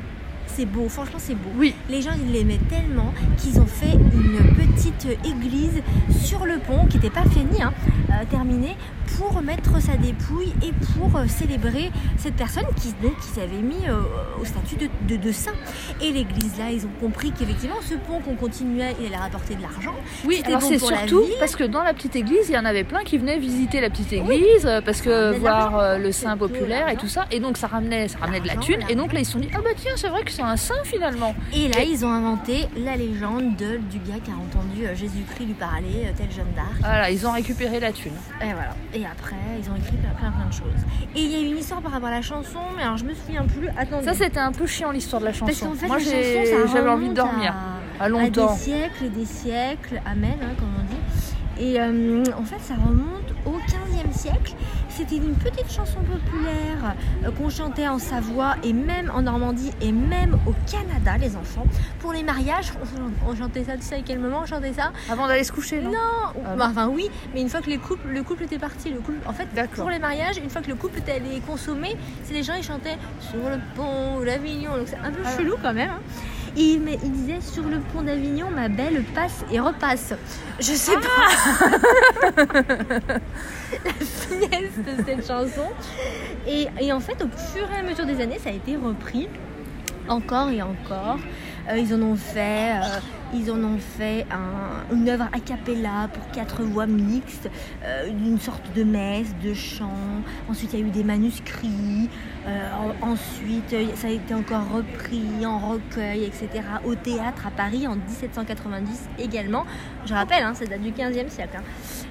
C'est 0.56 0.66
beau, 0.66 0.88
franchement, 0.88 1.18
c'est 1.18 1.34
beau. 1.34 1.50
Oui, 1.56 1.74
Les 1.88 2.02
gens, 2.02 2.10
ils 2.22 2.32
l'aimaient 2.32 2.60
tellement 2.68 3.12
qu'ils 3.38 3.58
ont 3.60 3.66
fait 3.66 3.92
une 3.94 4.54
petite 4.54 5.06
église 5.24 5.82
sur 6.22 6.44
le 6.44 6.58
pont 6.58 6.86
qui 6.86 6.96
n'était 6.96 7.10
pas 7.10 7.22
finie, 7.24 7.62
hein, 7.62 7.72
euh, 8.10 8.24
terminée, 8.30 8.76
pour 9.16 9.40
mettre 9.42 9.80
sa 9.80 9.96
dépouille 9.96 10.52
et 10.62 10.72
pour 10.94 11.16
euh, 11.16 11.26
célébrer 11.26 11.90
cette 12.16 12.34
personne 12.34 12.64
qui, 12.76 12.92
donc, 13.02 13.18
qui 13.20 13.28
s'avait 13.28 13.62
mis 13.62 13.86
euh, 13.88 14.00
au 14.40 14.44
statut 14.44 14.76
de, 14.76 14.88
de- 15.08 15.20
de 15.20 15.32
saint. 15.32 15.52
Et 16.00 16.12
l'église, 16.12 16.58
là, 16.58 16.70
ils 16.72 16.84
ont 16.86 16.90
compris 17.00 17.32
qu'effectivement, 17.32 17.76
ce 17.82 17.94
pont 17.94 18.20
qu'on 18.20 18.34
continuait, 18.36 18.94
il 19.00 19.06
allait 19.06 19.16
rapporter 19.16 19.54
de 19.54 19.62
l'argent. 19.62 19.94
oui. 20.26 20.42
Alors 20.46 20.60
bon 20.60 20.68
c'est 20.68 20.78
surtout 20.78 21.24
parce 21.38 21.54
que 21.56 21.64
dans 21.64 21.82
la 21.82 21.92
petite 21.94 22.16
église, 22.16 22.48
il 22.48 22.54
y 22.54 22.58
en 22.58 22.64
avait 22.64 22.84
plein 22.84 23.02
qui 23.04 23.18
venaient 23.18 23.38
visiter 23.38 23.80
la 23.80 23.90
petite 23.90 24.12
église 24.12 24.68
parce 24.84 25.00
que 25.00 25.32
de 25.32 25.38
voir 25.38 25.98
le 25.98 26.12
saint 26.12 26.36
populaire 26.36 26.88
et 26.88 26.96
tout 26.96 27.08
ça. 27.08 27.26
Et 27.30 27.40
donc 27.40 27.56
ça 27.56 27.66
ramenait, 27.66 28.08
ça 28.08 28.18
ramenait 28.18 28.40
de 28.40 28.46
la 28.48 28.56
thune. 28.56 28.80
Et 28.88 28.94
donc 28.94 29.12
là 29.12 29.20
ils 29.20 29.24
se 29.26 29.32
sont 29.32 29.38
dit 29.38 29.48
ah 29.54 29.58
bah 29.62 29.70
tiens 29.76 29.92
c'est 29.96 30.08
vrai 30.08 30.22
que 30.24 30.30
un 30.42 30.56
saint 30.56 30.82
finalement. 30.84 31.34
Et 31.54 31.68
là, 31.68 31.82
ils 31.82 32.04
ont 32.04 32.10
inventé 32.12 32.66
la 32.76 32.96
légende 32.96 33.56
de, 33.56 33.76
du 33.90 33.98
gars 33.98 34.18
qui 34.24 34.30
a 34.30 34.34
entendu 34.34 34.84
euh, 34.86 34.94
Jésus-Christ 34.94 35.46
lui 35.46 35.54
parler, 35.54 36.04
euh, 36.06 36.10
tel 36.16 36.30
Jeanne 36.30 36.52
d'Arc. 36.54 36.74
Voilà, 36.80 37.10
ils 37.10 37.26
ont 37.26 37.32
récupéré 37.32 37.80
la 37.80 37.92
thune. 37.92 38.12
Et 38.40 38.52
voilà. 38.52 38.74
Et 38.94 39.04
après, 39.06 39.36
ils 39.62 39.70
ont 39.70 39.76
écrit 39.76 39.96
plein, 39.96 40.30
plein, 40.30 40.46
de 40.46 40.52
choses. 40.52 40.82
Et 41.14 41.20
il 41.22 41.30
y 41.30 41.36
a 41.36 41.40
une 41.50 41.58
histoire 41.58 41.80
par 41.80 41.92
rapport 41.92 42.08
à 42.08 42.12
la 42.12 42.22
chanson, 42.22 42.58
mais 42.76 42.82
alors 42.82 42.96
je 42.96 43.04
me 43.04 43.14
souviens 43.14 43.44
plus. 43.44 43.68
Attendez. 43.76 44.04
Ça 44.04 44.14
c'était 44.14 44.40
un 44.40 44.52
peu 44.52 44.66
chiant 44.66 44.90
l'histoire 44.90 45.20
de 45.20 45.26
la 45.26 45.32
Parce 45.32 45.52
chanson. 45.52 45.66
qu'en 45.70 45.74
fait, 45.74 45.86
Moi 45.86 45.98
j'avais 45.98 46.88
envie 46.88 47.08
de 47.08 47.14
dormir. 47.14 47.52
À, 47.98 48.02
À 48.02 48.06
à 48.06 48.08
longtemps. 48.08 48.52
des 48.54 48.58
siècles 48.58 49.04
et 49.04 49.08
des 49.10 49.24
siècles. 49.26 50.00
Amen, 50.06 50.36
hein, 50.42 50.54
comme 50.58 50.68
on 50.78 50.82
dit. 50.84 51.00
Et 51.62 51.78
euh, 51.78 52.24
en 52.38 52.44
fait, 52.44 52.60
ça 52.60 52.74
remonte 52.74 53.34
au 53.44 53.58
15e 53.58 54.12
siècle. 54.16 54.54
C'était 55.00 55.16
une 55.16 55.34
petite 55.34 55.72
chanson 55.72 56.00
populaire 56.00 56.94
euh, 57.24 57.30
qu'on 57.30 57.48
chantait 57.48 57.88
en 57.88 57.98
Savoie 57.98 58.56
et 58.62 58.74
même 58.74 59.10
en 59.14 59.22
Normandie 59.22 59.70
et 59.80 59.92
même 59.92 60.34
au 60.46 60.52
Canada, 60.70 61.16
les 61.18 61.36
enfants. 61.36 61.64
Pour 62.00 62.12
les 62.12 62.22
mariages, 62.22 62.70
on, 63.24 63.30
on 63.30 63.34
chantait 63.34 63.64
ça, 63.64 63.76
tu 63.76 63.82
sais 63.82 63.94
à 63.94 64.00
quel 64.04 64.18
moment 64.18 64.40
on 64.42 64.46
chantait 64.46 64.74
ça? 64.74 64.92
Avant 65.10 65.26
d'aller 65.26 65.44
se 65.44 65.52
coucher, 65.52 65.80
non? 65.80 65.90
Non, 65.92 66.42
Ah 66.44 66.54
Bah, 66.54 66.66
Enfin 66.70 66.88
oui, 66.88 67.08
mais 67.32 67.40
une 67.40 67.48
fois 67.48 67.62
que 67.62 67.70
les 67.70 67.78
couples, 67.78 68.08
le 68.08 68.22
couple 68.22 68.42
était 68.42 68.58
parti, 68.58 68.90
le 68.90 68.98
couple, 69.00 69.26
en 69.26 69.32
fait, 69.32 69.48
pour 69.74 69.88
les 69.88 69.98
mariages, 69.98 70.36
une 70.36 70.50
fois 70.50 70.60
que 70.60 70.68
le 70.68 70.74
couple 70.74 70.98
était 70.98 71.12
allé 71.12 71.40
consommer, 71.46 71.96
c'est 72.24 72.34
les 72.34 72.42
gens 72.42 72.54
ils 72.58 72.62
chantaient 72.62 72.98
sur 73.20 73.38
le 73.38 73.58
pont 73.74 74.20
d'Avignon, 74.22 74.76
donc 74.76 74.86
c'est 74.86 74.98
un 74.98 75.10
peu 75.12 75.22
Ah. 75.24 75.34
chelou 75.34 75.54
quand 75.62 75.72
même. 75.72 75.88
hein. 75.90 76.00
Et 76.56 76.60
il, 76.60 77.12
disait 77.12 77.40
sur 77.40 77.64
le 77.64 77.78
pont 77.78 78.02
d'Avignon, 78.02 78.48
ma 78.50 78.68
belle 78.68 79.04
passe 79.14 79.44
et 79.52 79.60
repasse. 79.60 80.14
Je 80.58 80.72
sais 80.72 80.96
pas 80.96 81.30
la 83.84 83.92
finesse 83.92 84.76
de 84.78 85.04
cette 85.04 85.26
chanson. 85.26 85.68
Et, 86.46 86.66
et 86.80 86.92
en 86.92 87.00
fait, 87.00 87.22
au 87.22 87.28
fur 87.54 87.70
et 87.70 87.78
à 87.78 87.82
mesure 87.82 88.06
des 88.06 88.20
années, 88.20 88.38
ça 88.38 88.50
a 88.50 88.52
été 88.52 88.76
repris 88.76 89.28
encore 90.08 90.50
et 90.50 90.62
encore. 90.62 91.18
Euh, 91.70 91.78
ils 91.78 91.94
en 91.94 92.02
ont 92.02 92.16
fait, 92.16 92.72
euh, 92.72 92.98
ils 93.34 93.50
en 93.50 93.62
ont 93.62 93.78
fait 93.78 94.26
un- 94.30 94.94
une 94.94 95.08
œuvre 95.08 95.28
a 95.32 95.38
cappella 95.40 96.08
pour 96.12 96.28
quatre 96.32 96.62
voix 96.62 96.86
mixtes, 96.86 97.48
euh, 97.84 98.08
une 98.08 98.38
sorte 98.40 98.72
de 98.74 98.82
messe, 98.82 99.34
de 99.44 99.54
chant. 99.54 99.92
Ensuite, 100.48 100.72
il 100.72 100.80
y 100.80 100.82
a 100.82 100.86
eu 100.86 100.90
des 100.90 101.04
manuscrits. 101.04 102.08
En- 102.46 103.10
ensuite, 103.10 103.74
ça 103.96 104.08
a 104.08 104.10
été 104.10 104.34
encore 104.34 104.64
repris 104.74 105.44
en 105.46 105.58
recueil, 105.58 106.24
etc. 106.24 106.48
Au 106.84 106.94
théâtre 106.94 107.46
à 107.46 107.50
Paris 107.50 107.86
en 107.86 107.94
1790 107.96 109.08
également. 109.18 109.64
Je 110.06 110.14
rappelle, 110.14 110.42
hein, 110.42 110.54
ça 110.54 110.64
date 110.64 110.80
du 110.80 110.90
15e 110.92 111.28
siècle. 111.28 111.58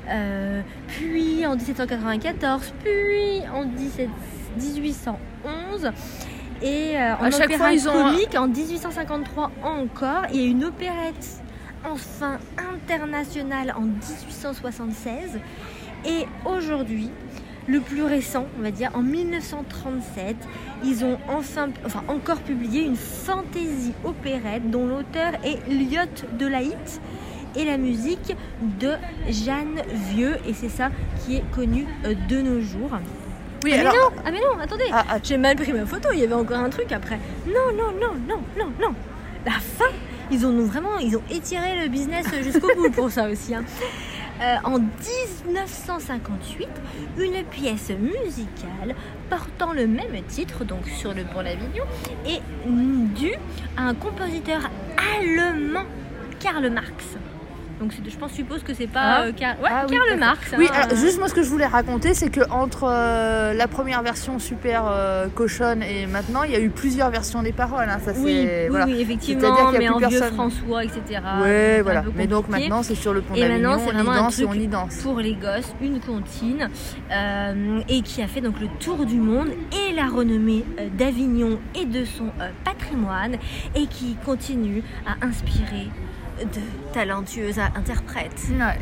hein. 0.07 0.61
Puis 0.87 1.45
en 1.45 1.55
1794, 1.55 2.73
puis 2.83 3.41
en 3.53 3.65
17 3.65 4.09
1811. 4.57 5.91
Et 6.61 6.97
euh, 6.97 7.15
en 7.15 7.23
À 7.23 7.31
chaque 7.31 7.45
opéra 7.45 7.57
fois, 7.57 7.73
ils 7.73 7.87
ont 7.87 7.93
comique, 7.93 8.35
en 8.35 8.47
1853 8.47 9.51
encore, 9.63 10.23
il 10.33 10.41
y 10.41 10.43
a 10.43 10.47
une 10.47 10.65
opérette 10.65 11.41
enfin 11.85 12.37
internationale 12.57 13.73
en 13.77 13.81
1876. 13.81 15.39
Et 16.05 16.25
aujourd'hui, 16.45 17.09
le 17.67 17.79
plus 17.79 18.03
récent, 18.03 18.45
on 18.57 18.63
va 18.63 18.71
dire, 18.71 18.91
en 18.93 19.01
1937, 19.01 20.35
ils 20.83 21.05
ont 21.05 21.17
enfin, 21.27 21.69
enfin 21.85 22.03
encore 22.07 22.39
publié 22.39 22.81
une 22.83 22.95
fantaisie 22.95 23.93
opérette 24.03 24.69
dont 24.69 24.87
l'auteur 24.87 25.33
est 25.43 25.67
Lyot 25.69 26.27
de 26.37 26.47
Laït 26.47 27.01
et 27.55 27.65
la 27.65 27.77
musique 27.77 28.35
de 28.79 28.93
Jeanne 29.29 29.81
Vieux. 30.11 30.37
Et 30.47 30.53
c'est 30.53 30.69
ça 30.69 30.89
qui 31.19 31.37
est 31.37 31.51
connu 31.51 31.85
euh, 32.05 32.13
de 32.27 32.41
nos 32.41 32.61
jours. 32.61 32.91
Oui, 33.63 33.73
ah, 33.75 33.79
alors. 33.81 33.93
mais 33.93 33.99
non, 33.99 34.09
ah 34.25 34.31
mais 34.31 34.39
non, 34.39 34.59
attendez, 34.63 34.85
Ah, 34.91 35.05
ah, 35.09 35.17
j'ai 35.21 35.37
mal 35.37 35.55
pris 35.55 35.73
ma 35.73 35.85
photo, 35.85 36.09
il 36.13 36.19
y 36.19 36.23
avait 36.23 36.33
encore 36.33 36.59
un 36.59 36.69
truc 36.69 36.91
après. 36.91 37.19
Non, 37.47 37.71
non, 37.75 37.91
non, 37.99 38.13
non, 38.27 38.39
non, 38.57 38.71
non. 38.79 38.93
La 39.45 39.53
fin, 39.53 39.85
ils 40.31 40.45
ont 40.45 40.53
vraiment, 40.65 40.97
ils 40.99 41.15
ont 41.17 41.23
étiré 41.29 41.75
le 41.81 41.87
business 41.89 42.25
jusqu'au 42.43 42.69
bout 42.75 42.89
pour 42.91 43.09
ça 43.11 43.27
aussi. 43.29 43.53
hein. 43.55 43.63
Euh, 44.41 44.55
en 44.63 44.79
1958, 44.79 46.67
une 47.17 47.43
pièce 47.43 47.89
musicale 47.89 48.95
portant 49.29 49.73
le 49.73 49.85
même 49.87 50.21
titre, 50.29 50.63
donc 50.63 50.87
sur 50.87 51.13
le 51.13 51.23
pont 51.25 51.43
d'Avignon, 51.43 51.83
est 52.25 52.41
due 52.65 53.35
à 53.75 53.83
un 53.89 53.93
compositeur 53.95 54.69
allemand, 55.19 55.83
Karl 56.39 56.69
Marx. 56.69 56.93
Donc 57.79 57.93
je 58.07 58.17
pense, 58.17 58.31
suppose 58.33 58.61
que 58.63 58.73
c'est 58.73 58.87
pas 58.87 58.99
Ah. 59.01 59.21
euh, 59.23 59.31
Karl, 59.31 59.57
ouais, 59.63 59.69
Ah 59.71 59.85
oui, 59.89 59.95
Karl 59.95 60.09
d'accord. 60.09 60.19
Marx. 60.19 60.53
Oui, 60.57 60.67
hein, 60.69 60.73
alors 60.75 60.91
euh, 60.93 60.95
juste 60.97 61.17
moi 61.17 61.27
ce 61.29 61.33
que 61.33 61.43
je 61.43 61.49
voulais 61.49 61.65
raconter, 61.65 62.13
c'est 62.13 62.29
que 62.29 62.41
entre 62.51 62.83
euh, 62.89 63.53
la 63.53 63.67
première 63.67 64.01
version 64.03 64.37
super 64.39 64.83
euh, 64.87 65.27
cochonne 65.33 65.81
et 65.81 66.05
maintenant, 66.05 66.43
il 66.43 66.51
y 66.51 66.55
a 66.55 66.59
eu 66.59 66.69
plusieurs 66.69 67.09
versions 67.09 67.41
des 67.41 67.53
paroles. 67.53 67.87
hein, 67.89 67.99
ça, 68.03 68.11
Oui, 68.17 68.21
oui, 68.45 68.47
voilà. 68.69 68.85
oui, 68.85 68.91
C'est-à-dire 68.91 68.99
effectivement, 69.01 69.55
qu'il 69.55 69.73
y 69.73 69.77
a 69.77 69.79
mais 69.79 69.85
plus 69.95 70.05
en 70.05 70.09
vieux. 70.09 70.21
François, 70.33 70.83
etc. 70.83 71.21
Un 71.23 71.81
voilà. 71.83 72.03
Mais 72.15 72.27
donc 72.27 72.49
maintenant, 72.49 72.83
c'est 72.83 72.95
sur 72.95 73.13
le 73.13 73.21
pont 73.21 73.35
Et 73.35 73.47
maintenant, 73.47 73.77
on 73.79 73.89
y 73.89 73.93
vraiment 73.93 74.11
un 74.11 74.21
danse 74.23 74.39
et 74.39 74.45
on 74.45 74.53
y 74.53 74.67
danse. 74.67 74.97
pour 74.97 75.19
les 75.19 75.33
gosses, 75.35 75.73
une 75.81 75.99
comptine, 76.01 76.69
euh, 77.11 77.79
et 77.87 78.01
qui 78.01 78.21
a 78.21 78.27
fait 78.27 78.41
donc 78.41 78.59
le 78.59 78.67
tour 78.79 79.05
du 79.05 79.17
monde 79.19 79.49
et 79.71 79.93
la 79.93 80.07
renommée 80.07 80.65
euh, 80.79 80.87
d'Avignon 80.97 81.59
et 81.79 81.85
de 81.85 82.03
son 82.05 82.25
euh, 82.41 82.49
patrimoine, 82.63 83.37
et 83.75 83.87
qui 83.87 84.15
continue 84.25 84.83
à 85.07 85.25
inspirer 85.25 85.87
de 86.45 86.93
talentueux 86.93 87.51
interprètes. 87.75 88.47
Ouais. 88.51 88.77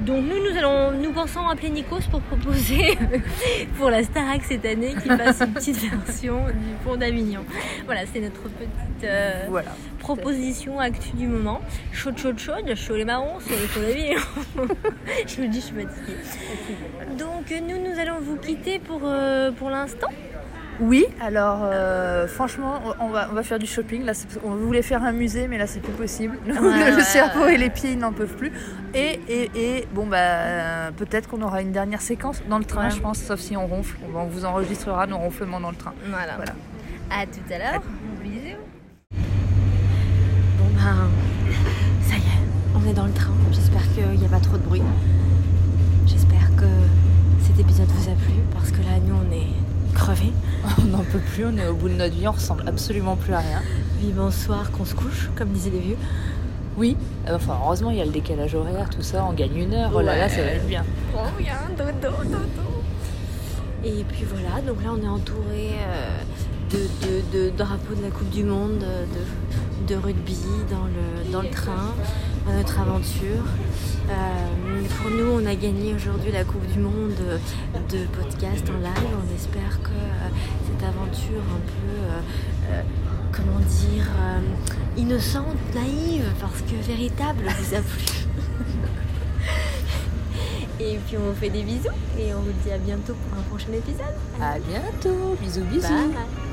Donc 0.00 0.24
nous, 0.24 0.38
nous 0.50 0.58
allons, 0.58 0.90
nous 0.92 1.12
pensons 1.12 1.46
appeler 1.48 1.70
Nikos 1.70 2.00
pour 2.10 2.20
proposer 2.20 2.98
pour 3.78 3.88
la 3.90 4.02
Starac 4.02 4.42
cette 4.44 4.64
année 4.66 4.94
qui 5.02 5.08
fasse 5.16 5.40
une 5.40 5.52
petite 5.54 5.78
version 5.78 6.44
du 6.46 6.74
pont 6.84 6.96
d'Avignon. 6.96 7.44
Voilà, 7.86 8.02
c'est 8.12 8.20
notre 8.20 8.42
petite 8.42 9.04
euh, 9.04 9.46
Voilà. 9.48 9.70
proposition 9.98 10.78
actu 10.80 11.10
du 11.14 11.26
moment. 11.26 11.60
Chaude, 11.92 12.18
chaude, 12.18 12.38
chaude, 12.38 12.74
chaud 12.74 12.96
les 12.96 13.04
marrons 13.06 13.40
sur 13.40 13.56
le 13.56 13.66
pont 13.68 13.80
d'Avignon. 13.80 14.20
je 15.26 15.40
me 15.42 15.48
dis, 15.48 15.60
je 15.60 15.66
suis 15.66 15.74
fatiguée. 15.74 17.16
Donc 17.18 17.50
nous, 17.66 17.78
nous 17.90 17.98
allons 17.98 18.20
vous 18.20 18.36
quitter 18.36 18.78
pour, 18.78 19.00
euh, 19.04 19.50
pour 19.52 19.70
l'instant. 19.70 20.08
Oui, 20.80 21.06
alors 21.20 21.60
euh, 21.62 22.26
franchement, 22.26 22.80
on 23.00 23.08
va, 23.08 23.28
on 23.30 23.34
va 23.34 23.42
faire 23.42 23.58
du 23.58 23.66
shopping. 23.66 24.04
Là, 24.04 24.12
on 24.44 24.50
voulait 24.56 24.82
faire 24.82 25.02
un 25.02 25.12
musée, 25.12 25.48
mais 25.48 25.56
là, 25.58 25.66
c'est 25.66 25.80
plus 25.80 25.92
possible. 25.92 26.38
le 26.46 26.54
ouais, 26.54 26.90
le 26.96 27.00
cerveau 27.02 27.44
ouais. 27.44 27.54
et 27.54 27.58
les 27.58 27.70
pieds 27.70 27.92
ils 27.92 27.98
n'en 27.98 28.12
peuvent 28.12 28.34
plus. 28.36 28.52
Et, 28.94 29.20
et, 29.28 29.50
et 29.54 29.88
bon, 29.94 30.06
bah, 30.06 30.16
euh, 30.18 30.90
peut-être 30.90 31.28
qu'on 31.28 31.40
aura 31.42 31.62
une 31.62 31.72
dernière 31.72 32.00
séquence 32.02 32.42
dans 32.48 32.58
le 32.58 32.64
train, 32.64 32.84
Ouais. 32.84 32.90
je 32.90 33.00
pense, 33.00 33.18
sauf 33.18 33.40
si 33.40 33.56
on 33.56 33.66
ronfle. 33.66 33.96
On 34.14 34.24
vous 34.26 34.44
enregistrera 34.44 35.06
nos 35.06 35.18
ronflements 35.18 35.60
dans 35.60 35.70
le 35.70 35.76
train. 35.76 35.94
Voilà. 36.10 36.34
Voilà. 36.36 36.52
À 37.10 37.24
tout 37.24 37.40
à 37.52 37.58
l'heure. 37.58 37.82
Bisous. 38.22 38.58
Bon 40.58 40.66
ben, 40.74 41.08
ça 42.02 42.16
y 42.16 42.18
est, 42.18 42.22
on 42.74 42.88
est 42.88 42.92
dans 42.94 43.06
le 43.06 43.12
train. 43.12 43.32
J'espère 43.52 43.82
qu'il 43.94 44.18
n'y 44.18 44.26
a 44.26 44.28
pas 44.28 44.40
trop 44.40 44.56
de 44.58 44.62
bruit. 44.62 44.82
J'espère 46.06 46.54
que 46.56 46.66
cet 47.46 47.58
épisode 47.60 47.86
vous 47.88 48.10
a 48.10 48.14
plu 48.14 48.34
parce 48.52 48.70
que 48.70 48.78
là, 48.78 48.98
nous, 49.06 49.14
on 49.14 49.32
est 49.32 49.95
crevés. 50.06 50.32
On 50.78 50.84
n'en 50.84 51.02
peut 51.04 51.18
plus, 51.18 51.44
on 51.46 51.56
est 51.56 51.66
au 51.66 51.74
bout 51.74 51.88
de 51.88 51.94
notre 51.94 52.14
vie, 52.14 52.28
on 52.28 52.32
ressemble 52.32 52.62
absolument 52.68 53.16
plus 53.16 53.32
à 53.34 53.38
rien. 53.40 53.60
Oui, 54.02 54.12
bonsoir, 54.14 54.70
qu'on 54.70 54.84
se 54.84 54.94
couche, 54.94 55.30
comme 55.36 55.48
disaient 55.48 55.70
les 55.70 55.80
vieux. 55.80 55.96
Oui, 56.76 56.96
euh, 57.28 57.36
enfin, 57.36 57.58
heureusement, 57.64 57.90
il 57.90 57.96
y 57.96 58.00
a 58.00 58.04
le 58.04 58.10
décalage 58.12 58.54
horaire, 58.54 58.88
tout 58.90 59.02
ça, 59.02 59.24
on 59.28 59.32
gagne 59.32 59.56
une 59.56 59.74
heure. 59.74 59.90
Oh 59.94 60.00
là 60.00 60.16
là, 60.16 60.28
ça 60.28 60.42
va 60.42 60.48
être 60.48 60.66
bien. 60.66 60.84
Oh, 61.14 61.18
bien, 61.38 61.54
dodo, 61.76 62.14
dodo. 62.24 62.38
Et 63.84 64.04
puis 64.04 64.24
voilà, 64.28 64.60
donc 64.66 64.82
là, 64.84 64.90
on 64.96 65.02
est 65.04 65.08
entouré 65.08 65.70
euh, 65.80 66.18
de, 66.70 66.78
de- 67.06 67.50
de 67.50 67.56
drapeaux 67.56 67.94
de 67.96 68.02
la 68.02 68.10
Coupe 68.10 68.30
du 68.30 68.44
Monde, 68.44 68.78
de, 68.78 68.84
de 69.86 69.94
rugby 69.94 70.38
dans 70.70 70.84
le, 70.84 71.30
dans 71.32 71.42
le 71.42 71.50
train, 71.50 71.94
dans 72.46 72.52
notre 72.52 72.80
aventure. 72.80 73.44
Euh, 74.08 74.82
pour 75.00 75.10
nous, 75.10 75.30
on 75.32 75.46
a 75.46 75.54
gagné 75.54 75.94
aujourd'hui 75.94 76.32
la 76.32 76.44
Coupe 76.44 76.66
du 76.72 76.78
Monde 76.78 77.14
de 77.90 77.98
podcast 78.06 78.64
en 78.70 78.78
live. 78.78 79.16
On 79.16 79.34
espère 79.34 79.80
que 79.82 79.90
euh, 79.90 80.28
cette 80.66 80.82
aventure 80.82 81.42
un 81.42 81.60
peu 81.66 82.72
euh, 82.72 82.82
comment 83.32 83.58
dire, 83.60 84.06
innocente, 84.96 85.56
naïve, 85.74 86.26
parce 86.40 86.62
que 86.62 86.76
véritable 86.86 87.44
vous 87.44 87.74
a 87.74 87.80
plu. 87.80 88.06
et 90.80 90.98
puis 91.06 91.16
on 91.16 91.30
vous 91.30 91.34
fait 91.34 91.50
des 91.50 91.62
bisous 91.62 91.88
et 92.18 92.32
on 92.34 92.40
vous 92.40 92.52
dit 92.64 92.72
à 92.72 92.78
bientôt 92.78 93.14
pour 93.14 93.38
un 93.38 93.42
prochain 93.42 93.72
épisode. 93.72 94.14
À 94.40 94.58
bientôt. 94.58 95.36
Bisous, 95.40 95.64
bisous. 95.64 95.88
Bye. 95.88 96.45